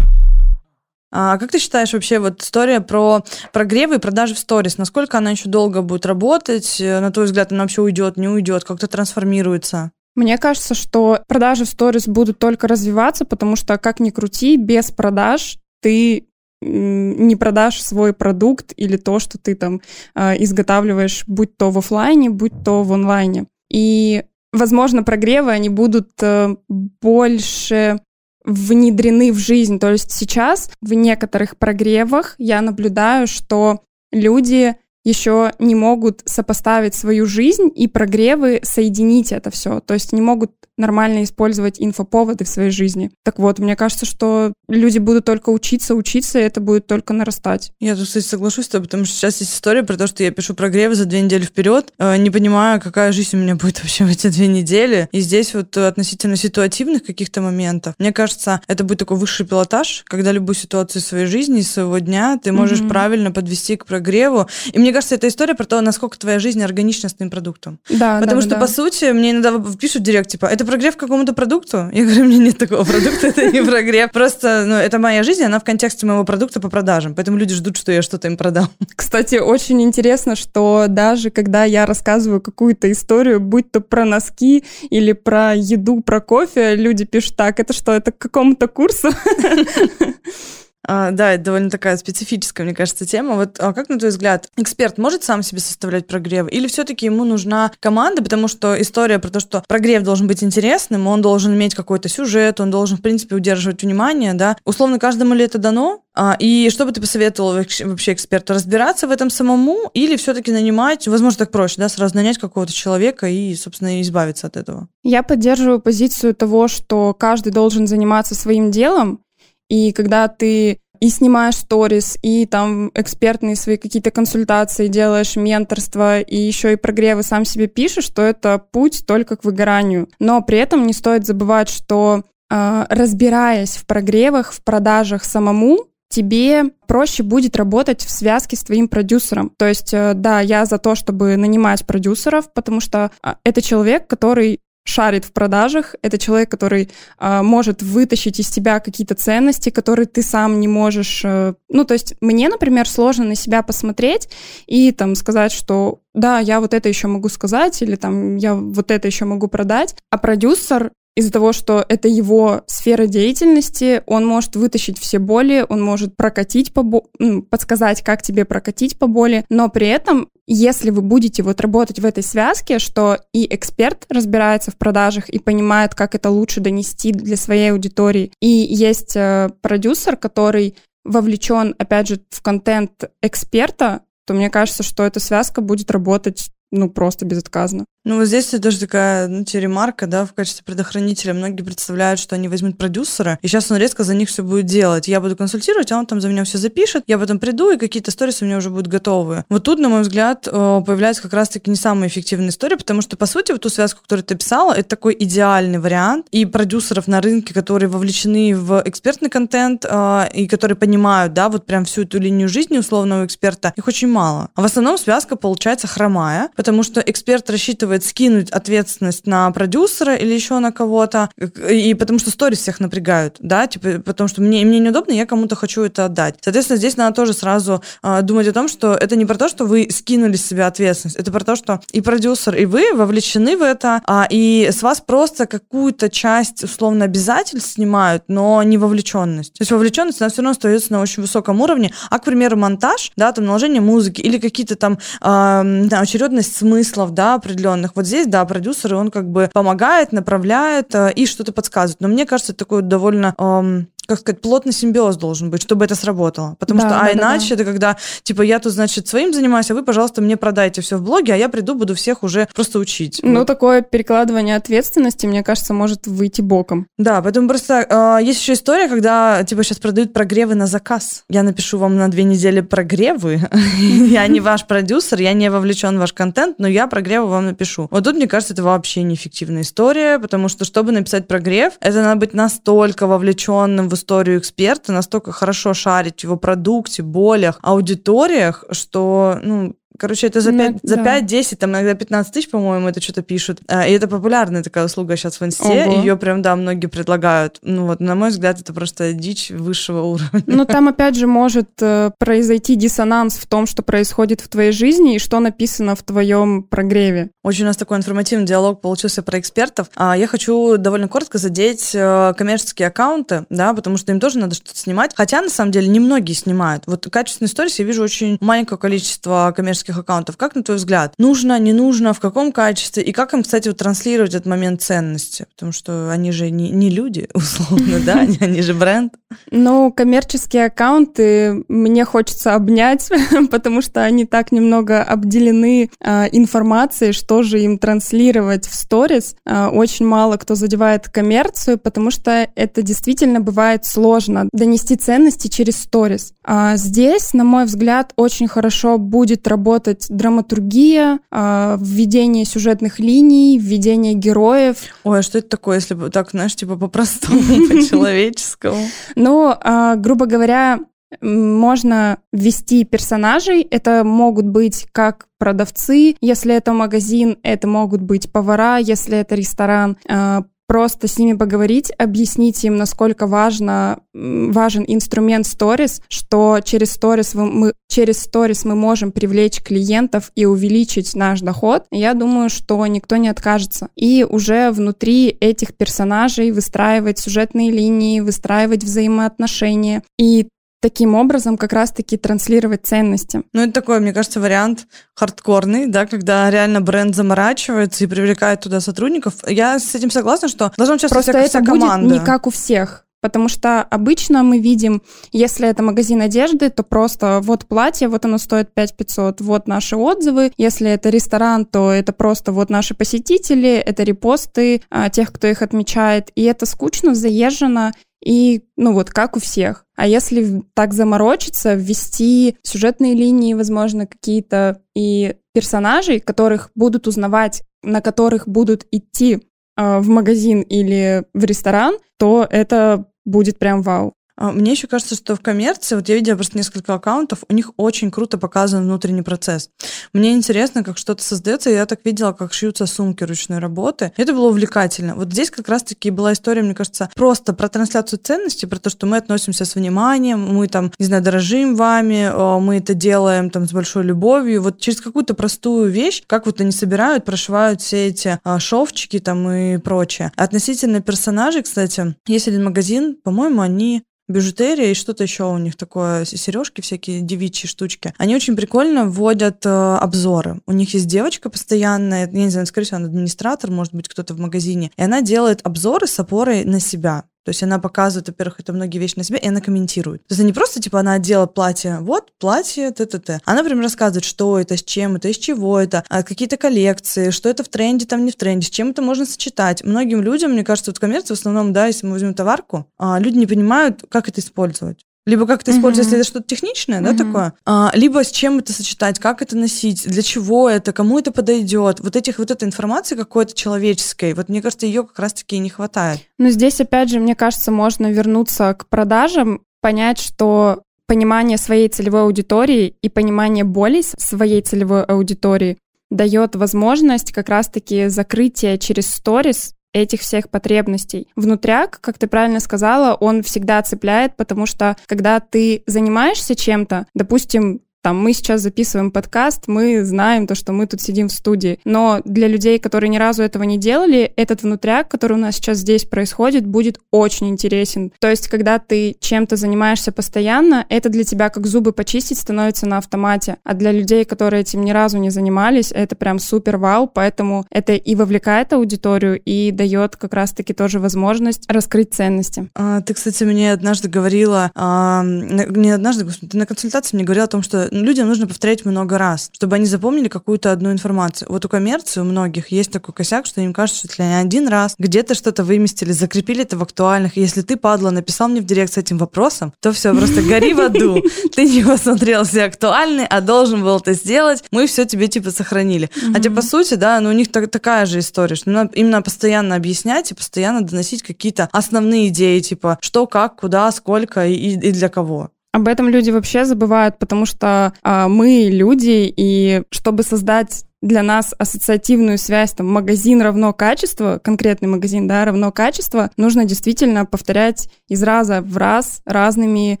А 1.12 1.38
как 1.38 1.50
ты 1.50 1.58
считаешь 1.58 1.92
вообще 1.92 2.18
вот 2.18 2.42
история 2.42 2.80
про 2.80 3.24
прогревы 3.52 3.96
и 3.96 4.00
продажи 4.00 4.34
в 4.34 4.38
сторис? 4.38 4.78
Насколько 4.78 5.18
она 5.18 5.30
еще 5.30 5.48
долго 5.48 5.82
будет 5.82 6.06
работать? 6.06 6.76
На 6.80 7.10
твой 7.10 7.26
взгляд, 7.26 7.52
она 7.52 7.62
вообще 7.62 7.82
уйдет, 7.82 8.16
не 8.16 8.28
уйдет? 8.28 8.64
Как-то 8.64 8.86
трансформируется? 8.86 9.92
Мне 10.16 10.38
кажется, 10.38 10.74
что 10.74 11.20
продажи 11.28 11.64
в 11.64 11.68
сторис 11.68 12.08
будут 12.08 12.38
только 12.38 12.66
развиваться, 12.66 13.24
потому 13.24 13.54
что, 13.54 13.76
как 13.76 14.00
ни 14.00 14.10
крути, 14.10 14.56
без 14.56 14.90
продаж 14.90 15.58
ты 15.82 16.26
не 16.62 17.36
продашь 17.36 17.82
свой 17.82 18.14
продукт 18.14 18.72
или 18.76 18.96
то, 18.96 19.18
что 19.18 19.38
ты 19.38 19.54
там 19.54 19.82
э, 20.14 20.42
изготавливаешь, 20.42 21.24
будь 21.26 21.54
то 21.56 21.70
в 21.70 21.78
офлайне, 21.78 22.30
будь 22.30 22.64
то 22.64 22.82
в 22.82 22.92
онлайне. 22.94 23.46
И, 23.70 24.24
возможно, 24.54 25.02
прогревы, 25.02 25.50
они 25.52 25.68
будут 25.68 26.10
э, 26.22 26.56
больше 26.68 28.00
внедрены 28.46 29.32
в 29.32 29.38
жизнь. 29.38 29.78
То 29.78 29.90
есть 29.92 30.12
сейчас 30.12 30.70
в 30.80 30.94
некоторых 30.94 31.58
прогревах 31.58 32.36
я 32.38 32.62
наблюдаю, 32.62 33.26
что 33.26 33.82
люди 34.12 34.76
еще 35.04 35.52
не 35.58 35.74
могут 35.74 36.22
сопоставить 36.24 36.94
свою 36.94 37.26
жизнь 37.26 37.70
и 37.74 37.86
прогревы, 37.86 38.60
соединить 38.62 39.32
это 39.32 39.50
все. 39.50 39.80
То 39.80 39.94
есть 39.94 40.12
не 40.12 40.20
могут 40.20 40.52
нормально 40.76 41.24
использовать 41.24 41.76
инфоповоды 41.78 42.44
в 42.44 42.48
своей 42.48 42.70
жизни. 42.70 43.10
Так 43.22 43.38
вот, 43.38 43.58
мне 43.58 43.76
кажется, 43.76 44.06
что 44.06 44.52
люди 44.68 44.98
будут 44.98 45.24
только 45.24 45.50
учиться, 45.50 45.94
учиться, 45.94 46.38
и 46.38 46.42
это 46.42 46.60
будет 46.60 46.86
только 46.86 47.12
нарастать. 47.12 47.72
Я 47.80 47.94
тут, 47.96 48.06
кстати, 48.06 48.24
соглашусь 48.24 48.66
с 48.66 48.68
тобой, 48.68 48.86
потому 48.86 49.04
что 49.04 49.16
сейчас 49.16 49.40
есть 49.40 49.54
история 49.54 49.82
про 49.82 49.96
то, 49.96 50.06
что 50.06 50.22
я 50.22 50.30
пишу 50.30 50.54
прогревы 50.54 50.94
за 50.94 51.06
две 51.06 51.20
недели 51.20 51.44
вперед, 51.44 51.92
э, 51.98 52.16
не 52.16 52.30
понимая, 52.30 52.78
какая 52.78 53.12
жизнь 53.12 53.36
у 53.36 53.40
меня 53.40 53.56
будет 53.56 53.78
вообще 53.82 54.04
в 54.04 54.10
эти 54.10 54.28
две 54.28 54.46
недели. 54.46 55.08
И 55.12 55.20
здесь 55.20 55.54
вот 55.54 55.76
относительно 55.76 56.36
ситуативных 56.36 57.04
каких-то 57.04 57.40
моментов, 57.40 57.94
мне 57.98 58.12
кажется, 58.12 58.60
это 58.66 58.84
будет 58.84 58.98
такой 58.98 59.16
высший 59.16 59.46
пилотаж, 59.46 60.04
когда 60.06 60.32
любую 60.32 60.54
ситуацию 60.54 61.02
своей 61.02 61.26
жизни, 61.26 61.60
своего 61.62 61.98
дня 61.98 62.38
ты 62.42 62.52
можешь 62.52 62.80
mm-hmm. 62.80 62.88
правильно 62.88 63.32
подвести 63.32 63.76
к 63.76 63.86
прогреву. 63.86 64.46
И 64.72 64.78
мне 64.78 64.92
кажется, 64.92 65.14
это 65.14 65.28
история 65.28 65.54
про 65.54 65.64
то, 65.64 65.80
насколько 65.80 66.18
твоя 66.18 66.38
жизнь 66.38 66.62
органична 66.62 67.08
с 67.08 67.14
твоим 67.14 67.30
продуктом. 67.30 67.78
Да, 67.88 68.20
Потому 68.20 68.40
да, 68.40 68.46
что, 68.46 68.50
да. 68.50 68.60
по 68.60 68.66
сути, 68.66 69.12
мне 69.12 69.30
иногда 69.30 69.58
пишут 69.78 70.02
в 70.02 70.04
директ, 70.04 70.30
типа, 70.30 70.46
это 70.46 70.65
прогрев 70.66 70.96
какому-то 70.96 71.32
продукту? 71.32 71.88
Я 71.92 72.04
говорю, 72.04 72.24
меня 72.24 72.38
нет 72.38 72.58
такого 72.58 72.84
продукта, 72.84 73.28
это 73.28 73.50
не 73.50 73.62
прогрев. 73.62 74.10
Просто, 74.12 74.64
ну, 74.66 74.74
это 74.74 74.98
моя 74.98 75.22
жизнь, 75.22 75.42
она 75.42 75.58
в 75.58 75.64
контексте 75.64 76.06
моего 76.06 76.24
продукта 76.24 76.60
по 76.60 76.68
продажам. 76.68 77.14
Поэтому 77.14 77.38
люди 77.38 77.54
ждут, 77.54 77.76
что 77.76 77.92
я 77.92 78.02
что-то 78.02 78.28
им 78.28 78.36
продам. 78.36 78.68
Кстати, 78.94 79.36
очень 79.36 79.82
интересно, 79.82 80.36
что 80.36 80.86
даже 80.88 81.30
когда 81.30 81.64
я 81.64 81.86
рассказываю 81.86 82.40
какую-то 82.40 82.90
историю, 82.90 83.40
будь 83.40 83.70
то 83.70 83.80
про 83.80 84.04
носки 84.04 84.64
или 84.90 85.12
про 85.12 85.54
еду, 85.54 86.00
про 86.00 86.20
кофе, 86.20 86.74
люди 86.74 87.04
пишут, 87.04 87.36
так, 87.36 87.60
это 87.60 87.72
что, 87.72 87.92
это 87.92 88.12
к 88.12 88.18
какому-то 88.18 88.68
курсу? 88.68 89.10
А, 90.86 91.10
да, 91.10 91.32
это 91.32 91.44
довольно 91.44 91.68
такая 91.68 91.96
специфическая, 91.96 92.64
мне 92.64 92.74
кажется, 92.74 93.06
тема. 93.06 93.34
Вот 93.34 93.56
а 93.58 93.72
как, 93.72 93.88
на 93.88 93.98
твой 93.98 94.10
взгляд, 94.10 94.48
эксперт 94.56 94.98
может 94.98 95.24
сам 95.24 95.42
себе 95.42 95.60
составлять 95.60 96.06
прогрев? 96.06 96.50
Или 96.50 96.68
все-таки 96.68 97.06
ему 97.06 97.24
нужна 97.24 97.72
команда? 97.80 98.22
Потому 98.22 98.48
что 98.48 98.80
история 98.80 99.18
про 99.18 99.30
то, 99.30 99.40
что 99.40 99.64
прогрев 99.66 100.02
должен 100.02 100.28
быть 100.28 100.42
интересным, 100.44 101.06
он 101.06 101.22
должен 101.22 101.54
иметь 101.54 101.74
какой-то 101.74 102.08
сюжет, 102.08 102.60
он 102.60 102.70
должен, 102.70 102.98
в 102.98 103.02
принципе, 103.02 103.34
удерживать 103.34 103.82
внимание, 103.82 104.34
да? 104.34 104.56
Условно, 104.64 104.98
каждому 104.98 105.34
ли 105.34 105.44
это 105.44 105.58
дано? 105.58 106.02
А, 106.14 106.34
и 106.38 106.70
что 106.70 106.86
бы 106.86 106.92
ты 106.92 107.00
посоветовал 107.00 107.54
вообще 107.54 108.12
эксперту? 108.12 108.54
Разбираться 108.54 109.06
в 109.06 109.10
этом 109.10 109.28
самому 109.28 109.90
или 109.92 110.16
все-таки 110.16 110.50
нанимать, 110.50 111.06
возможно, 111.08 111.40
так 111.40 111.50
проще, 111.50 111.74
да, 111.78 111.88
сразу 111.90 112.14
нанять 112.14 112.38
какого-то 112.38 112.72
человека 112.72 113.28
и, 113.28 113.54
собственно, 113.54 114.00
избавиться 114.00 114.46
от 114.46 114.56
этого? 114.56 114.88
Я 115.02 115.22
поддерживаю 115.22 115.80
позицию 115.80 116.34
того, 116.34 116.68
что 116.68 117.12
каждый 117.12 117.52
должен 117.52 117.86
заниматься 117.86 118.34
своим 118.34 118.70
делом, 118.70 119.20
и 119.68 119.92
когда 119.92 120.28
ты 120.28 120.80
и 121.00 121.08
снимаешь 121.10 121.56
сторис, 121.56 122.18
и 122.22 122.46
там 122.46 122.90
экспертные 122.94 123.56
свои 123.56 123.76
какие-то 123.76 124.10
консультации 124.10 124.88
делаешь, 124.88 125.36
менторство, 125.36 126.20
и 126.20 126.36
еще 126.36 126.72
и 126.72 126.76
прогревы 126.76 127.22
сам 127.22 127.44
себе 127.44 127.66
пишешь, 127.66 128.08
то 128.08 128.22
это 128.22 128.58
путь 128.58 129.04
только 129.06 129.36
к 129.36 129.44
выгоранию. 129.44 130.08
Но 130.18 130.42
при 130.42 130.58
этом 130.58 130.86
не 130.86 130.92
стоит 130.92 131.26
забывать, 131.26 131.68
что 131.68 132.22
э, 132.50 132.86
разбираясь 132.88 133.76
в 133.76 133.86
прогревах, 133.86 134.52
в 134.52 134.62
продажах 134.62 135.24
самому, 135.24 135.86
тебе 136.08 136.70
проще 136.86 137.22
будет 137.22 137.56
работать 137.56 138.02
в 138.02 138.10
связке 138.10 138.56
с 138.56 138.62
твоим 138.62 138.88
продюсером. 138.88 139.52
То 139.56 139.66
есть, 139.66 139.92
э, 139.92 140.14
да, 140.14 140.40
я 140.40 140.64
за 140.64 140.78
то, 140.78 140.94
чтобы 140.94 141.36
нанимать 141.36 141.84
продюсеров, 141.84 142.52
потому 142.52 142.80
что 142.80 143.10
а, 143.22 143.36
это 143.44 143.60
человек, 143.60 144.06
который 144.06 144.60
шарит 144.86 145.24
в 145.24 145.32
продажах, 145.32 145.94
это 146.02 146.16
человек, 146.18 146.50
который 146.50 146.90
э, 147.18 147.42
может 147.42 147.82
вытащить 147.82 148.40
из 148.40 148.48
тебя 148.48 148.80
какие-то 148.80 149.14
ценности, 149.14 149.70
которые 149.70 150.06
ты 150.06 150.22
сам 150.22 150.60
не 150.60 150.68
можешь. 150.68 151.22
Э, 151.24 151.54
ну, 151.68 151.84
то 151.84 151.94
есть 151.94 152.14
мне, 152.20 152.48
например, 152.48 152.88
сложно 152.88 153.24
на 153.24 153.34
себя 153.34 153.62
посмотреть 153.62 154.28
и 154.66 154.92
там 154.92 155.14
сказать, 155.14 155.52
что 155.52 156.00
да, 156.14 156.38
я 156.38 156.60
вот 156.60 156.72
это 156.72 156.88
еще 156.88 157.08
могу 157.08 157.28
сказать, 157.28 157.82
или 157.82 157.96
там 157.96 158.36
я 158.36 158.54
вот 158.54 158.90
это 158.90 159.06
еще 159.06 159.24
могу 159.24 159.48
продать. 159.48 159.96
А 160.10 160.18
продюсер 160.18 160.92
из-за 161.16 161.32
того, 161.32 161.52
что 161.52 161.84
это 161.88 162.08
его 162.08 162.62
сфера 162.66 163.06
деятельности, 163.06 164.02
он 164.06 164.26
может 164.26 164.54
вытащить 164.54 164.98
все 164.98 165.18
боли, 165.18 165.64
он 165.66 165.82
может 165.82 166.14
прокатить 166.14 166.74
по 166.74 166.82
бо... 166.82 167.04
подсказать, 167.50 168.02
как 168.02 168.22
тебе 168.22 168.44
прокатить 168.44 168.98
по 168.98 169.06
боли, 169.06 169.44
но 169.48 169.70
при 169.70 169.88
этом, 169.88 170.28
если 170.46 170.90
вы 170.90 171.00
будете 171.00 171.42
вот 171.42 171.60
работать 171.62 171.98
в 171.98 172.04
этой 172.04 172.22
связке, 172.22 172.78
что 172.78 173.18
и 173.32 173.46
эксперт 173.52 174.04
разбирается 174.10 174.70
в 174.70 174.76
продажах 174.76 175.30
и 175.30 175.38
понимает, 175.38 175.94
как 175.94 176.14
это 176.14 176.28
лучше 176.28 176.60
донести 176.60 177.12
для 177.12 177.36
своей 177.36 177.72
аудитории, 177.72 178.30
и 178.40 178.48
есть 178.48 179.16
э, 179.16 179.48
продюсер, 179.62 180.16
который 180.16 180.76
вовлечен, 181.02 181.74
опять 181.78 182.08
же, 182.08 182.20
в 182.30 182.42
контент 182.42 183.10
эксперта, 183.22 184.02
то 184.26 184.34
мне 184.34 184.50
кажется, 184.50 184.82
что 184.82 185.04
эта 185.04 185.20
связка 185.20 185.60
будет 185.62 185.90
работать 185.90 186.50
ну, 186.72 186.90
просто 186.90 187.24
безотказно. 187.24 187.84
Ну, 188.06 188.18
вот 188.18 188.26
здесь 188.26 188.48
даже 188.52 188.78
такая, 188.78 189.26
ну, 189.26 189.44
ремарка, 189.52 190.06
да, 190.06 190.24
в 190.24 190.32
качестве 190.32 190.62
предохранителя. 190.64 191.34
Многие 191.34 191.64
представляют, 191.64 192.20
что 192.20 192.36
они 192.36 192.46
возьмут 192.46 192.78
продюсера, 192.78 193.36
и 193.42 193.48
сейчас 193.48 193.68
он 193.72 193.78
резко 193.78 194.04
за 194.04 194.14
них 194.14 194.28
все 194.28 194.44
будет 194.44 194.66
делать. 194.66 195.08
Я 195.08 195.20
буду 195.20 195.34
консультировать, 195.34 195.90
а 195.90 195.98
он 195.98 196.06
там 196.06 196.20
за 196.20 196.28
меня 196.28 196.44
все 196.44 196.56
запишет, 196.58 197.02
я 197.08 197.18
потом 197.18 197.40
приду, 197.40 197.72
и 197.72 197.76
какие-то 197.76 198.12
сторисы 198.12 198.44
у 198.44 198.46
меня 198.46 198.58
уже 198.58 198.70
будут 198.70 198.86
готовы. 198.86 199.44
Вот 199.48 199.64
тут, 199.64 199.80
на 199.80 199.88
мой 199.88 200.02
взгляд, 200.02 200.46
э, 200.46 200.82
появляется 200.86 201.20
как 201.20 201.32
раз-таки 201.32 201.68
не 201.68 201.74
самая 201.74 202.08
эффективная 202.08 202.50
история, 202.50 202.76
потому 202.76 203.02
что, 203.02 203.16
по 203.16 203.26
сути, 203.26 203.50
вот 203.50 203.62
ту 203.62 203.70
связку, 203.70 204.02
которую 204.02 204.24
ты 204.24 204.36
писала, 204.36 204.72
это 204.72 204.88
такой 204.88 205.16
идеальный 205.18 205.80
вариант, 205.80 206.28
и 206.30 206.46
продюсеров 206.46 207.08
на 207.08 207.20
рынке, 207.20 207.54
которые 207.54 207.88
вовлечены 207.88 208.54
в 208.54 208.84
экспертный 208.84 209.30
контент, 209.30 209.84
э, 209.84 210.28
и 210.32 210.46
которые 210.46 210.76
понимают, 210.76 211.32
да, 211.32 211.48
вот 211.48 211.66
прям 211.66 211.84
всю 211.84 212.02
эту 212.02 212.20
линию 212.20 212.48
жизни 212.48 212.78
условного 212.78 213.26
эксперта, 213.26 213.72
их 213.76 213.88
очень 213.88 214.06
мало. 214.06 214.50
А 214.54 214.62
в 214.62 214.64
основном 214.64 214.96
связка 214.96 215.34
получается 215.34 215.88
хромая, 215.88 216.50
потому 216.54 216.84
что 216.84 217.00
эксперт 217.00 217.50
рассчитывает 217.50 217.95
скинуть 218.04 218.50
ответственность 218.50 219.26
на 219.26 219.50
продюсера 219.50 220.14
или 220.14 220.32
еще 220.32 220.58
на 220.58 220.72
кого-то, 220.72 221.30
и 221.70 221.94
потому 221.94 222.18
что 222.18 222.30
сторис 222.30 222.58
всех 222.58 222.80
напрягают, 222.80 223.36
да, 223.40 223.66
типа, 223.66 224.00
потому 224.04 224.28
что 224.28 224.42
мне, 224.42 224.64
мне 224.64 224.78
неудобно, 224.78 225.12
я 225.12 225.26
кому-то 225.26 225.56
хочу 225.56 225.82
это 225.82 226.06
отдать. 226.06 226.36
Соответственно, 226.40 226.78
здесь 226.78 226.96
надо 226.96 227.14
тоже 227.14 227.32
сразу 227.32 227.82
э, 228.02 228.22
думать 228.22 228.48
о 228.48 228.52
том, 228.52 228.68
что 228.68 228.94
это 228.94 229.16
не 229.16 229.26
про 229.26 229.36
то, 229.36 229.48
что 229.48 229.64
вы 229.64 229.88
скинули 229.90 230.36
с 230.36 230.46
себя 230.46 230.66
ответственность, 230.66 231.16
это 231.16 231.30
про 231.32 231.44
то, 231.44 231.56
что 231.56 231.80
и 231.92 232.00
продюсер, 232.00 232.54
и 232.56 232.64
вы 232.64 232.94
вовлечены 232.94 233.56
в 233.56 233.62
это, 233.62 234.02
а, 234.06 234.26
и 234.28 234.70
с 234.70 234.82
вас 234.82 235.00
просто 235.00 235.46
какую-то 235.46 236.08
часть, 236.08 236.64
условно, 236.64 237.04
обязательств 237.04 237.72
снимают, 237.72 238.24
но 238.28 238.62
не 238.62 238.78
вовлеченность. 238.78 239.54
То 239.54 239.62
есть 239.62 239.72
вовлеченность, 239.72 240.20
она 240.20 240.30
все 240.30 240.42
равно 240.42 240.50
остается 240.50 240.92
на 240.92 241.00
очень 241.00 241.22
высоком 241.22 241.60
уровне, 241.60 241.92
а, 242.10 242.18
к 242.18 242.24
примеру, 242.24 242.56
монтаж, 242.56 243.12
да, 243.16 243.32
там 243.32 243.44
наложение 243.46 243.80
музыки 243.80 244.20
или 244.20 244.38
какие-то 244.38 244.76
там 244.76 244.98
э, 245.20 245.86
очередность 245.92 246.56
смыслов, 246.56 247.12
да, 247.12 247.34
определенных. 247.34 247.85
Вот 247.94 248.06
здесь, 248.06 248.26
да, 248.26 248.44
продюсер, 248.44 248.94
он 248.94 249.10
как 249.10 249.28
бы 249.28 249.50
помогает, 249.52 250.12
направляет 250.12 250.94
э, 250.94 251.12
и 251.14 251.26
что-то 251.26 251.52
подсказывает. 251.52 252.00
Но 252.00 252.08
мне 252.08 252.26
кажется, 252.26 252.52
это 252.52 252.60
такое 252.60 252.82
довольно... 252.82 253.34
Эм, 253.38 253.88
как 254.06 254.20
сказать, 254.20 254.40
плотный 254.40 254.72
симбиоз 254.72 255.16
должен 255.16 255.50
быть, 255.50 255.62
чтобы 255.62 255.84
это 255.84 255.94
сработало. 255.94 256.56
Потому 256.58 256.80
да, 256.80 256.88
что, 256.88 257.00
а 257.00 257.04
да, 257.04 257.12
иначе 257.12 257.48
да. 257.50 257.54
это 257.54 257.64
когда, 257.64 257.96
типа, 258.22 258.42
я 258.42 258.58
тут, 258.58 258.72
значит, 258.72 259.08
своим 259.08 259.32
занимаюсь, 259.32 259.70
а 259.70 259.74
вы, 259.74 259.82
пожалуйста, 259.82 260.22
мне 260.22 260.36
продайте 260.36 260.80
все 260.80 260.96
в 260.96 261.02
блоге, 261.02 261.34
а 261.34 261.36
я 261.36 261.48
приду, 261.48 261.74
буду 261.74 261.94
всех 261.94 262.22
уже 262.22 262.48
просто 262.54 262.78
учить. 262.78 263.20
Ну, 263.22 263.40
вот. 263.40 263.46
такое 263.46 263.82
перекладывание 263.82 264.56
ответственности, 264.56 265.26
мне 265.26 265.42
кажется, 265.42 265.74
может 265.74 266.06
выйти 266.06 266.40
боком. 266.40 266.86
Да, 266.98 267.20
поэтому 267.22 267.48
просто 267.48 268.18
э, 268.20 268.24
есть 268.24 268.40
еще 268.40 268.54
история, 268.54 268.88
когда, 268.88 269.42
типа, 269.44 269.62
сейчас 269.62 269.78
продают 269.78 270.12
прогревы 270.12 270.54
на 270.54 270.66
заказ. 270.66 271.24
Я 271.28 271.42
напишу 271.42 271.78
вам 271.78 271.96
на 271.96 272.08
две 272.08 272.24
недели 272.24 272.60
прогревы. 272.60 273.40
Я 273.80 274.26
не 274.26 274.40
ваш 274.40 274.66
продюсер, 274.66 275.20
я 275.20 275.32
не 275.32 275.50
вовлечен 275.50 275.96
в 275.96 276.00
ваш 276.00 276.12
контент, 276.12 276.58
но 276.58 276.68
я 276.68 276.86
прогревы 276.86 277.26
вам 277.26 277.46
напишу. 277.46 277.88
Вот 277.90 278.04
тут, 278.04 278.16
мне 278.16 278.26
кажется, 278.26 278.52
это 278.54 278.62
вообще 278.62 279.02
неэффективная 279.02 279.62
история, 279.62 280.18
потому 280.18 280.48
что, 280.48 280.64
чтобы 280.64 280.92
написать 280.92 281.26
прогрев, 281.26 281.74
это 281.80 282.02
надо 282.02 282.16
быть 282.16 282.34
настолько 282.34 283.06
вовлеченным 283.06 283.88
в 283.88 283.95
историю 283.96 284.38
эксперта, 284.38 284.92
настолько 284.92 285.32
хорошо 285.32 285.74
шарить 285.74 286.20
в 286.20 286.24
его 286.24 286.36
продукте, 286.36 287.02
болях, 287.02 287.58
аудиториях, 287.62 288.64
что, 288.70 289.38
ну, 289.42 289.76
Короче, 289.98 290.26
это 290.26 290.40
за 290.40 290.52
5, 290.52 290.72
ну, 290.72 290.78
за 290.82 290.96
5 290.96 291.26
10, 291.26 291.58
там 291.58 291.70
иногда 291.70 291.94
15 291.94 292.32
тысяч, 292.32 292.50
по-моему, 292.50 292.88
это 292.88 293.00
что-то 293.00 293.22
пишут. 293.22 293.60
А, 293.68 293.86
и 293.86 293.92
это 293.92 294.08
популярная 294.08 294.62
такая 294.62 294.86
услуга 294.86 295.16
сейчас 295.16 295.40
в 295.40 295.44
инсте. 295.44 295.86
Ее 295.98 296.16
прям, 296.16 296.42
да, 296.42 296.56
многие 296.56 296.86
предлагают. 296.86 297.58
Ну 297.62 297.86
вот, 297.86 298.00
на 298.00 298.14
мой 298.14 298.30
взгляд, 298.30 298.60
это 298.60 298.72
просто 298.72 299.12
дичь 299.12 299.50
высшего 299.50 300.02
уровня. 300.02 300.42
Ну 300.46 300.64
там, 300.66 300.88
опять 300.88 301.16
же, 301.16 301.26
может 301.26 301.70
э, 301.80 302.10
произойти 302.18 302.74
диссонанс 302.76 303.36
в 303.36 303.46
том, 303.46 303.66
что 303.66 303.82
происходит 303.82 304.40
в 304.40 304.48
твоей 304.48 304.72
жизни 304.72 305.16
и 305.16 305.18
что 305.18 305.40
написано 305.40 305.94
в 305.94 306.02
твоем 306.02 306.62
прогреве. 306.62 307.30
Очень 307.42 307.64
у 307.64 307.66
нас 307.68 307.76
такой 307.76 307.96
информативный 307.98 308.46
диалог 308.46 308.80
получился 308.80 309.22
про 309.22 309.38
экспертов. 309.38 309.88
А 309.94 310.16
я 310.16 310.26
хочу 310.26 310.76
довольно 310.78 311.08
коротко 311.08 311.38
задеть 311.38 311.92
э, 311.94 312.34
коммерческие 312.36 312.88
аккаунты, 312.88 313.46
да, 313.50 313.72
потому 313.72 313.96
что 313.96 314.12
им 314.12 314.20
тоже 314.20 314.38
надо 314.38 314.54
что-то 314.54 314.76
снимать. 314.76 315.12
Хотя, 315.14 315.42
на 315.42 315.50
самом 315.50 315.70
деле, 315.70 315.88
немногие 315.88 316.34
снимают. 316.34 316.84
Вот 316.86 317.06
качественные 317.10 317.48
истории 317.48 317.66
я 317.78 317.84
вижу 317.84 318.02
очень 318.02 318.38
маленькое 318.40 318.78
количество 318.78 319.52
коммерческих 319.54 319.85
коммерческих 319.86 319.98
аккаунтов. 319.98 320.36
Как, 320.36 320.54
на 320.54 320.62
твой 320.62 320.76
взгляд, 320.76 321.14
нужно, 321.18 321.58
не 321.58 321.72
нужно, 321.72 322.12
в 322.12 322.20
каком 322.20 322.52
качестве, 322.52 323.02
и 323.02 323.12
как 323.12 323.32
им, 323.34 323.42
кстати, 323.42 323.68
вот 323.68 323.78
транслировать 323.78 324.34
этот 324.34 324.46
момент 324.46 324.82
ценности? 324.82 325.46
Потому 325.54 325.72
что 325.72 326.10
они 326.10 326.32
же 326.32 326.50
не, 326.50 326.70
не 326.70 326.90
люди, 326.90 327.28
условно, 327.34 328.00
да, 328.04 328.20
они, 328.20 328.38
они 328.40 328.62
же 328.62 328.74
бренд. 328.74 329.14
Ну, 329.50 329.92
коммерческие 329.92 330.66
аккаунты 330.66 331.64
мне 331.68 332.04
хочется 332.04 332.54
обнять, 332.54 333.08
потому 333.50 333.82
что 333.82 334.02
они 334.02 334.24
так 334.26 334.52
немного 334.52 335.02
обделены 335.02 335.90
э, 336.00 336.24
информацией, 336.32 337.12
что 337.12 337.42
же 337.42 337.60
им 337.60 337.78
транслировать 337.78 338.66
в 338.66 338.74
сторис. 338.74 339.36
Э, 339.46 339.66
очень 339.66 340.06
мало 340.06 340.36
кто 340.36 340.54
задевает 340.54 341.08
коммерцию, 341.08 341.78
потому 341.78 342.10
что 342.10 342.48
это 342.54 342.82
действительно 342.82 343.40
бывает 343.40 343.84
сложно 343.84 344.48
донести 344.52 344.96
ценности 344.96 345.48
через 345.48 345.76
сторис. 345.78 346.32
А 346.44 346.76
здесь, 346.76 347.32
на 347.32 347.44
мой 347.44 347.64
взгляд, 347.64 348.12
очень 348.16 348.48
хорошо 348.48 348.98
будет 348.98 349.46
работать 349.48 349.75
драматургия, 350.08 351.20
э, 351.30 351.76
введение 351.80 352.44
сюжетных 352.44 352.98
линий, 352.98 353.58
введение 353.58 354.14
героев. 354.14 354.76
Ой, 355.04 355.20
а 355.20 355.22
что 355.22 355.38
это 355.38 355.48
такое, 355.48 355.76
если 355.76 355.94
так, 356.10 356.30
знаешь, 356.30 356.54
типа 356.54 356.76
по-простому, 356.76 357.40
по-человеческому? 357.68 358.78
Ну, 359.14 359.52
э, 359.52 359.94
грубо 359.96 360.26
говоря, 360.26 360.80
можно 361.20 362.18
ввести 362.32 362.84
персонажей. 362.84 363.62
Это 363.62 364.04
могут 364.04 364.46
быть 364.46 364.86
как 364.92 365.26
продавцы, 365.38 366.16
если 366.20 366.54
это 366.54 366.72
магазин, 366.72 367.38
это 367.42 367.68
могут 367.68 368.00
быть 368.00 368.30
повара, 368.32 368.78
если 368.78 369.18
это 369.18 369.34
ресторан, 369.34 369.96
а, 370.08 370.44
просто 370.66 371.08
с 371.08 371.18
ними 371.18 371.36
поговорить, 371.36 371.92
объяснить 371.98 372.64
им, 372.64 372.76
насколько 372.76 373.26
важно, 373.26 374.00
важен 374.12 374.84
инструмент 374.86 375.46
Stories, 375.46 376.02
что 376.08 376.60
через 376.64 376.96
Stories 376.96 377.36
мы, 377.36 377.72
через 377.88 378.26
Stories 378.26 378.66
мы 378.66 378.74
можем 378.74 379.12
привлечь 379.12 379.62
клиентов 379.62 380.32
и 380.34 380.44
увеличить 380.44 381.14
наш 381.14 381.40
доход, 381.40 381.84
я 381.90 382.14
думаю, 382.14 382.50
что 382.50 382.84
никто 382.86 383.16
не 383.16 383.28
откажется. 383.28 383.88
И 383.96 384.26
уже 384.28 384.70
внутри 384.70 385.28
этих 385.28 385.74
персонажей 385.74 386.50
выстраивать 386.50 387.18
сюжетные 387.18 387.70
линии, 387.70 388.20
выстраивать 388.20 388.84
взаимоотношения. 388.84 390.02
И 390.18 390.48
таким 390.80 391.14
образом 391.14 391.56
как 391.56 391.72
раз-таки 391.72 392.16
транслировать 392.16 392.86
ценности. 392.86 393.42
Ну, 393.52 393.62
это 393.62 393.72
такой, 393.72 394.00
мне 394.00 394.12
кажется, 394.12 394.40
вариант 394.40 394.86
хардкорный, 395.14 395.86
да, 395.86 396.06
когда 396.06 396.50
реально 396.50 396.80
бренд 396.80 397.14
заморачивается 397.14 398.04
и 398.04 398.06
привлекает 398.06 398.60
туда 398.60 398.80
сотрудников. 398.80 399.34
Я 399.46 399.78
с 399.78 399.94
этим 399.94 400.10
согласна, 400.10 400.48
что 400.48 400.72
должна 400.76 400.96
участвовать 400.96 401.26
Просто 401.26 401.32
вся, 401.32 401.40
это 401.40 401.48
вся 401.48 401.60
будет 401.60 401.80
команда. 401.82 402.14
не 402.14 402.24
как 402.24 402.46
у 402.46 402.50
всех. 402.50 403.06
Потому 403.22 403.48
что 403.48 403.82
обычно 403.82 404.42
мы 404.42 404.58
видим, 404.60 405.02
если 405.32 405.66
это 405.68 405.82
магазин 405.82 406.20
одежды, 406.20 406.70
то 406.70 406.82
просто 406.84 407.40
вот 407.42 407.66
платье, 407.66 408.08
вот 408.08 408.24
оно 408.24 408.38
стоит 408.38 408.72
5500, 408.72 409.40
вот 409.40 409.66
наши 409.66 409.96
отзывы. 409.96 410.52
Если 410.56 410.90
это 410.90 411.08
ресторан, 411.08 411.64
то 411.64 411.90
это 411.90 412.12
просто 412.12 412.52
вот 412.52 412.70
наши 412.70 412.94
посетители, 412.94 413.70
это 413.70 414.04
репосты 414.04 414.82
а, 414.90 415.08
тех, 415.08 415.32
кто 415.32 415.48
их 415.48 415.62
отмечает. 415.62 416.30
И 416.36 416.44
это 416.44 416.66
скучно, 416.66 417.14
заезжено, 417.14 417.92
и, 418.26 418.62
ну 418.76 418.92
вот, 418.92 419.10
как 419.10 419.36
у 419.36 419.40
всех. 419.40 419.84
А 419.94 420.08
если 420.08 420.62
так 420.74 420.92
заморочиться, 420.92 421.74
ввести 421.74 422.56
сюжетные 422.62 423.14
линии, 423.14 423.54
возможно, 423.54 424.08
какие-то 424.08 424.82
и 424.96 425.36
персонажей, 425.54 426.18
которых 426.18 426.70
будут 426.74 427.06
узнавать, 427.06 427.62
на 427.84 428.00
которых 428.00 428.48
будут 428.48 428.84
идти 428.90 429.34
э, 429.76 429.98
в 430.00 430.08
магазин 430.08 430.62
или 430.62 431.24
в 431.34 431.44
ресторан, 431.44 431.98
то 432.18 432.44
это 432.50 433.06
будет 433.24 433.60
прям 433.60 433.82
вау. 433.82 434.12
А, 434.36 434.52
мне 434.52 434.72
еще 434.72 434.86
кажется, 434.86 435.14
что 435.14 435.34
в 435.34 435.40
коммерции, 435.40 435.94
вот 435.94 436.08
я 436.08 436.14
видела 436.14 436.34
просто 436.34 436.56
несколько 436.56 436.94
аккаунтов, 436.94 437.44
у 437.48 437.54
них 437.54 437.72
очень 437.76 438.10
круто 438.10 438.38
показан 438.38 438.84
внутренний 438.84 439.22
процесс. 439.22 439.70
Мне 440.12 440.32
интересно, 440.32 440.84
как 440.84 440.98
что-то 440.98 441.22
создается. 441.22 441.70
Я 441.70 441.86
так 441.86 442.00
видела, 442.04 442.32
как 442.32 442.52
шьются 442.52 442.86
сумки 442.86 443.24
ручной 443.24 443.58
работы. 443.58 444.12
Это 444.16 444.32
было 444.32 444.48
увлекательно. 444.48 445.14
Вот 445.14 445.32
здесь 445.32 445.50
как 445.50 445.68
раз-таки 445.68 446.10
была 446.10 446.32
история, 446.32 446.62
мне 446.62 446.74
кажется, 446.74 447.10
просто 447.14 447.52
про 447.52 447.68
трансляцию 447.68 448.18
ценностей, 448.22 448.66
про 448.66 448.78
то, 448.78 448.90
что 448.90 449.06
мы 449.06 449.16
относимся 449.16 449.64
с 449.64 449.74
вниманием, 449.74 450.40
мы 450.40 450.68
там, 450.68 450.92
не 450.98 451.06
знаю, 451.06 451.22
дорожим 451.22 451.76
вами, 451.76 452.30
мы 452.60 452.78
это 452.78 452.94
делаем 452.94 453.50
там 453.50 453.66
с 453.66 453.72
большой 453.72 454.04
любовью. 454.04 454.62
Вот 454.62 454.80
через 454.80 455.00
какую-то 455.00 455.34
простую 455.34 455.90
вещь, 455.90 456.22
как 456.26 456.46
вот 456.46 456.60
они 456.60 456.72
собирают, 456.72 457.24
прошивают 457.24 457.80
все 457.80 458.08
эти 458.08 458.38
а, 458.44 458.58
шовчики 458.58 459.18
там 459.18 459.50
и 459.50 459.78
прочее. 459.78 460.32
Относительно 460.36 461.00
персонажей, 461.00 461.62
кстати, 461.62 462.16
есть 462.26 462.48
один 462.48 462.64
магазин, 462.64 463.16
по-моему, 463.22 463.60
они 463.60 464.02
бижутерия 464.28 464.90
и 464.90 464.94
что-то 464.94 465.22
еще 465.22 465.44
у 465.44 465.58
них 465.58 465.76
такое, 465.76 466.24
сережки 466.24 466.80
всякие, 466.80 467.20
девичьи 467.20 467.68
штучки. 467.68 468.12
Они 468.18 468.34
очень 468.34 468.56
прикольно 468.56 469.06
вводят 469.06 469.64
э, 469.64 469.68
обзоры. 469.68 470.60
У 470.66 470.72
них 470.72 470.94
есть 470.94 471.06
девочка 471.06 471.50
постоянная, 471.50 472.28
я 472.30 472.44
не 472.44 472.50
знаю, 472.50 472.66
скорее 472.66 472.86
всего, 472.86 472.98
она 472.98 473.06
администратор, 473.06 473.70
может 473.70 473.94
быть, 473.94 474.08
кто-то 474.08 474.34
в 474.34 474.40
магазине, 474.40 474.90
и 474.96 475.02
она 475.02 475.22
делает 475.22 475.60
обзоры 475.64 476.06
с 476.06 476.18
опорой 476.18 476.64
на 476.64 476.80
себя. 476.80 477.24
То 477.46 477.50
есть 477.50 477.62
она 477.62 477.78
показывает, 477.78 478.26
во-первых, 478.26 478.58
это 478.58 478.72
многие 478.72 478.98
вещи 478.98 479.14
на 479.16 479.22
себе, 479.22 479.38
и 479.38 479.46
она 479.46 479.60
комментирует. 479.60 480.22
То 480.26 480.32
есть 480.32 480.40
это 480.40 480.46
не 480.48 480.52
просто, 480.52 480.80
типа, 480.80 480.98
она 480.98 481.12
одела 481.12 481.46
платье, 481.46 481.98
вот, 482.00 482.32
платье, 482.40 482.90
т-т-т. 482.90 483.40
Она, 483.44 483.62
например, 483.62 483.84
рассказывает, 483.84 484.24
что 484.24 484.58
это, 484.58 484.76
с 484.76 484.82
чем 484.82 485.14
это, 485.14 485.28
из 485.28 485.38
чего 485.38 485.78
это, 485.78 486.02
а 486.08 486.24
какие-то 486.24 486.56
коллекции, 486.56 487.30
что 487.30 487.48
это 487.48 487.62
в 487.62 487.68
тренде, 487.68 488.04
там 488.04 488.24
не 488.24 488.32
в 488.32 488.36
тренде, 488.36 488.66
с 488.66 488.70
чем 488.70 488.90
это 488.90 489.00
можно 489.00 489.24
сочетать. 489.24 489.84
Многим 489.84 490.22
людям, 490.22 490.54
мне 490.54 490.64
кажется, 490.64 490.90
вот 490.90 490.98
коммерция 490.98 491.36
в 491.36 491.38
основном, 491.38 491.72
да, 491.72 491.86
если 491.86 492.04
мы 492.04 492.14
возьмем 492.14 492.34
товарку, 492.34 492.88
а, 492.98 493.20
люди 493.20 493.38
не 493.38 493.46
понимают, 493.46 494.02
как 494.08 494.28
это 494.28 494.40
использовать. 494.40 495.06
Либо 495.26 495.46
как 495.46 495.62
это 495.62 495.72
использовать, 495.72 496.06
если 496.06 496.20
это 496.20 496.26
что-то 496.26 496.46
техничное, 496.46 497.00
да, 497.00 497.12
такое, 497.12 497.52
а, 497.64 497.90
либо 497.94 498.22
с 498.22 498.30
чем 498.30 498.58
это 498.58 498.72
сочетать, 498.72 499.18
как 499.18 499.42
это 499.42 499.56
носить, 499.56 500.06
для 500.08 500.22
чего 500.22 500.70
это, 500.70 500.92
кому 500.92 501.18
это 501.18 501.32
подойдет. 501.32 501.98
Вот 501.98 502.14
этих 502.14 502.38
вот 502.38 502.52
этой 502.52 502.64
информации 502.64 503.16
какой-то 503.16 503.52
человеческой, 503.52 504.34
вот 504.34 504.48
мне 504.48 504.62
кажется, 504.62 504.86
ее 504.86 505.02
как 505.02 505.18
раз-таки 505.18 505.56
и 505.56 505.58
не 505.58 505.68
хватает. 505.68 506.20
Но 506.38 506.48
здесь, 506.50 506.80
опять 506.80 507.10
же, 507.10 507.18
мне 507.18 507.34
кажется, 507.34 507.72
можно 507.72 508.06
вернуться 508.10 508.72
к 508.74 508.86
продажам, 508.86 509.62
понять, 509.80 510.20
что 510.20 510.82
понимание 511.06 511.58
своей 511.58 511.88
целевой 511.88 512.22
аудитории 512.22 512.96
и 513.02 513.08
понимание 513.08 513.64
болей 513.64 514.04
своей 514.04 514.62
целевой 514.62 515.04
аудитории 515.04 515.78
дает 516.10 516.54
возможность 516.54 517.32
как 517.32 517.48
раз-таки 517.48 518.08
закрытия 518.08 518.76
через 518.78 519.10
сторис 519.10 519.74
этих 519.96 520.20
всех 520.20 520.50
потребностей. 520.50 521.28
Внутряк, 521.36 521.98
как 522.00 522.18
ты 522.18 522.26
правильно 522.26 522.60
сказала, 522.60 523.14
он 523.14 523.42
всегда 523.42 523.82
цепляет, 523.82 524.36
потому 524.36 524.66
что 524.66 524.96
когда 525.06 525.40
ты 525.40 525.82
занимаешься 525.86 526.54
чем-то, 526.54 527.06
допустим, 527.14 527.80
там, 528.06 528.18
мы 528.18 528.34
сейчас 528.34 528.60
записываем 528.60 529.10
подкаст, 529.10 529.64
мы 529.66 530.04
знаем 530.04 530.46
то, 530.46 530.54
что 530.54 530.72
мы 530.72 530.86
тут 530.86 531.00
сидим 531.00 531.26
в 531.26 531.32
студии. 531.32 531.80
Но 531.84 532.20
для 532.24 532.46
людей, 532.46 532.78
которые 532.78 533.10
ни 533.10 533.16
разу 533.16 533.42
этого 533.42 533.64
не 533.64 533.78
делали, 533.78 534.32
этот 534.36 534.62
внутряк, 534.62 535.08
который 535.08 535.32
у 535.32 535.40
нас 535.40 535.56
сейчас 535.56 535.78
здесь 535.78 536.04
происходит, 536.04 536.64
будет 536.64 537.00
очень 537.10 537.48
интересен. 537.48 538.12
То 538.20 538.30
есть, 538.30 538.46
когда 538.46 538.78
ты 538.78 539.16
чем-то 539.18 539.56
занимаешься 539.56 540.12
постоянно, 540.12 540.86
это 540.88 541.08
для 541.08 541.24
тебя 541.24 541.48
как 541.48 541.66
зубы 541.66 541.90
почистить 541.90 542.38
становится 542.38 542.86
на 542.86 542.98
автомате. 542.98 543.56
А 543.64 543.74
для 543.74 543.90
людей, 543.90 544.24
которые 544.24 544.60
этим 544.60 544.84
ни 544.84 544.92
разу 544.92 545.18
не 545.18 545.30
занимались, 545.30 545.90
это 545.90 546.14
прям 546.14 546.38
супер 546.38 546.76
вау, 546.76 547.10
поэтому 547.12 547.66
это 547.72 547.94
и 547.94 548.14
вовлекает 548.14 548.72
аудиторию, 548.72 549.40
и 549.44 549.72
дает 549.72 550.14
как 550.14 550.32
раз-таки 550.32 550.74
тоже 550.74 551.00
возможность 551.00 551.64
раскрыть 551.68 552.14
ценности. 552.14 552.70
А, 552.76 553.00
ты, 553.00 553.14
кстати, 553.14 553.42
мне 553.42 553.72
однажды 553.72 554.08
говорила, 554.08 554.70
а, 554.76 555.24
не 555.24 555.90
однажды, 555.90 556.24
господи, 556.24 556.52
ты 556.52 556.56
на 556.56 556.66
консультации 556.66 557.16
мне 557.16 557.24
говорила 557.24 557.46
о 557.46 557.48
том, 557.48 557.64
что 557.64 557.88
людям 558.04 558.28
нужно 558.28 558.46
повторять 558.46 558.84
много 558.84 559.18
раз, 559.18 559.50
чтобы 559.52 559.76
они 559.76 559.86
запомнили 559.86 560.28
какую-то 560.28 560.72
одну 560.72 560.92
информацию. 560.92 561.48
Вот 561.50 561.64
у 561.64 561.68
коммерции 561.68 562.20
у 562.20 562.24
многих 562.24 562.68
есть 562.68 562.90
такой 562.90 563.14
косяк, 563.14 563.46
что 563.46 563.60
им 563.60 563.72
кажется, 563.72 564.00
что 564.00 564.08
если 564.08 564.22
они 564.22 564.34
один 564.34 564.68
раз 564.68 564.94
где-то 564.98 565.34
что-то 565.34 565.64
выместили, 565.64 566.12
закрепили 566.12 566.62
это 566.62 566.76
в 566.76 566.82
актуальных, 566.82 567.36
если 567.36 567.62
ты, 567.62 567.76
падла, 567.76 568.10
написал 568.10 568.48
мне 568.48 568.60
в 568.60 568.64
директ 568.64 568.92
с 568.92 568.96
этим 568.96 569.18
вопросом, 569.18 569.72
то 569.80 569.92
все, 569.92 570.14
просто 570.14 570.42
гори 570.42 570.74
в 570.74 570.80
аду. 570.80 571.22
Ты 571.54 571.64
не 571.64 571.84
посмотрел 571.84 572.44
все 572.44 572.64
актуальные, 572.64 573.26
а 573.26 573.40
должен 573.40 573.82
был 573.82 573.98
это 573.98 574.12
сделать, 574.12 574.64
мы 574.70 574.86
все 574.86 575.04
тебе 575.04 575.28
типа 575.28 575.50
сохранили. 575.50 576.10
Хотя, 576.32 576.50
по 576.50 576.62
сути, 576.62 576.94
да, 576.94 577.20
ну, 577.20 577.30
у 577.30 577.32
них 577.32 577.50
такая 577.50 578.06
же 578.06 578.20
история, 578.20 578.56
что 578.56 578.70
им 578.70 579.10
надо 579.10 579.24
постоянно 579.24 579.76
объяснять 579.76 580.30
и 580.30 580.34
постоянно 580.34 580.82
доносить 580.82 581.22
какие-то 581.22 581.68
основные 581.72 582.28
идеи, 582.28 582.60
типа, 582.60 582.98
что, 583.00 583.26
как, 583.26 583.56
куда, 583.60 583.90
сколько 583.92 584.46
и, 584.46 584.54
и 584.54 584.92
для 584.92 585.08
кого. 585.08 585.50
Об 585.76 585.88
этом 585.88 586.08
люди 586.08 586.30
вообще 586.30 586.64
забывают, 586.64 587.18
потому 587.18 587.44
что 587.44 587.92
а, 588.02 588.28
мы 588.28 588.70
люди, 588.72 589.30
и 589.36 589.82
чтобы 589.90 590.22
создать 590.22 590.86
для 591.02 591.22
нас 591.22 591.54
ассоциативную 591.58 592.38
связь, 592.38 592.72
там, 592.72 592.86
магазин 592.86 593.42
равно 593.42 593.74
качество, 593.74 594.40
конкретный 594.42 594.88
магазин, 594.88 595.28
да, 595.28 595.44
равно 595.44 595.70
качество, 595.72 596.30
нужно 596.38 596.64
действительно 596.64 597.26
повторять 597.26 597.90
из 598.08 598.22
раза 598.22 598.62
в 598.62 598.74
раз 598.78 599.20
разными 599.26 600.00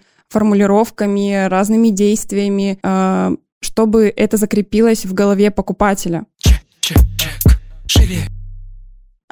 формулировками, 0.30 1.46
разными 1.46 1.90
действиями, 1.90 2.78
э, 2.82 3.36
чтобы 3.60 4.10
это 4.16 4.38
закрепилось 4.38 5.04
в 5.04 5.12
голове 5.12 5.50
покупателя. 5.50 6.24
Чек, 6.38 6.62
чек, 6.80 6.98
чек, 7.18 7.60
живее. 7.86 8.35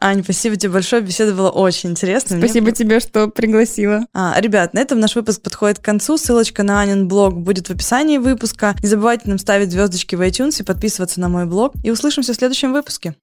Ань, 0.00 0.24
спасибо 0.24 0.56
тебе 0.56 0.72
большое, 0.72 1.02
беседа 1.02 1.34
была 1.34 1.50
очень 1.50 1.90
интересная. 1.90 2.38
Спасибо 2.38 2.66
Мне... 2.66 2.74
тебе, 2.74 3.00
что 3.00 3.28
пригласила. 3.28 4.06
А, 4.12 4.34
ребят, 4.40 4.74
на 4.74 4.80
этом 4.80 4.98
наш 4.98 5.14
выпуск 5.14 5.40
подходит 5.40 5.78
к 5.78 5.84
концу. 5.84 6.18
Ссылочка 6.18 6.62
на 6.62 6.80
Анин 6.80 7.06
блог 7.06 7.40
будет 7.40 7.68
в 7.68 7.70
описании 7.70 8.18
выпуска. 8.18 8.74
Не 8.82 8.88
забывайте 8.88 9.28
нам 9.28 9.38
ставить 9.38 9.70
звездочки 9.70 10.16
в 10.16 10.20
iTunes 10.20 10.60
и 10.60 10.64
подписываться 10.64 11.20
на 11.20 11.28
мой 11.28 11.46
блог. 11.46 11.74
И 11.84 11.90
услышимся 11.90 12.32
в 12.32 12.36
следующем 12.36 12.72
выпуске. 12.72 13.14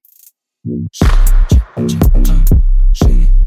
Shake. 2.93 3.41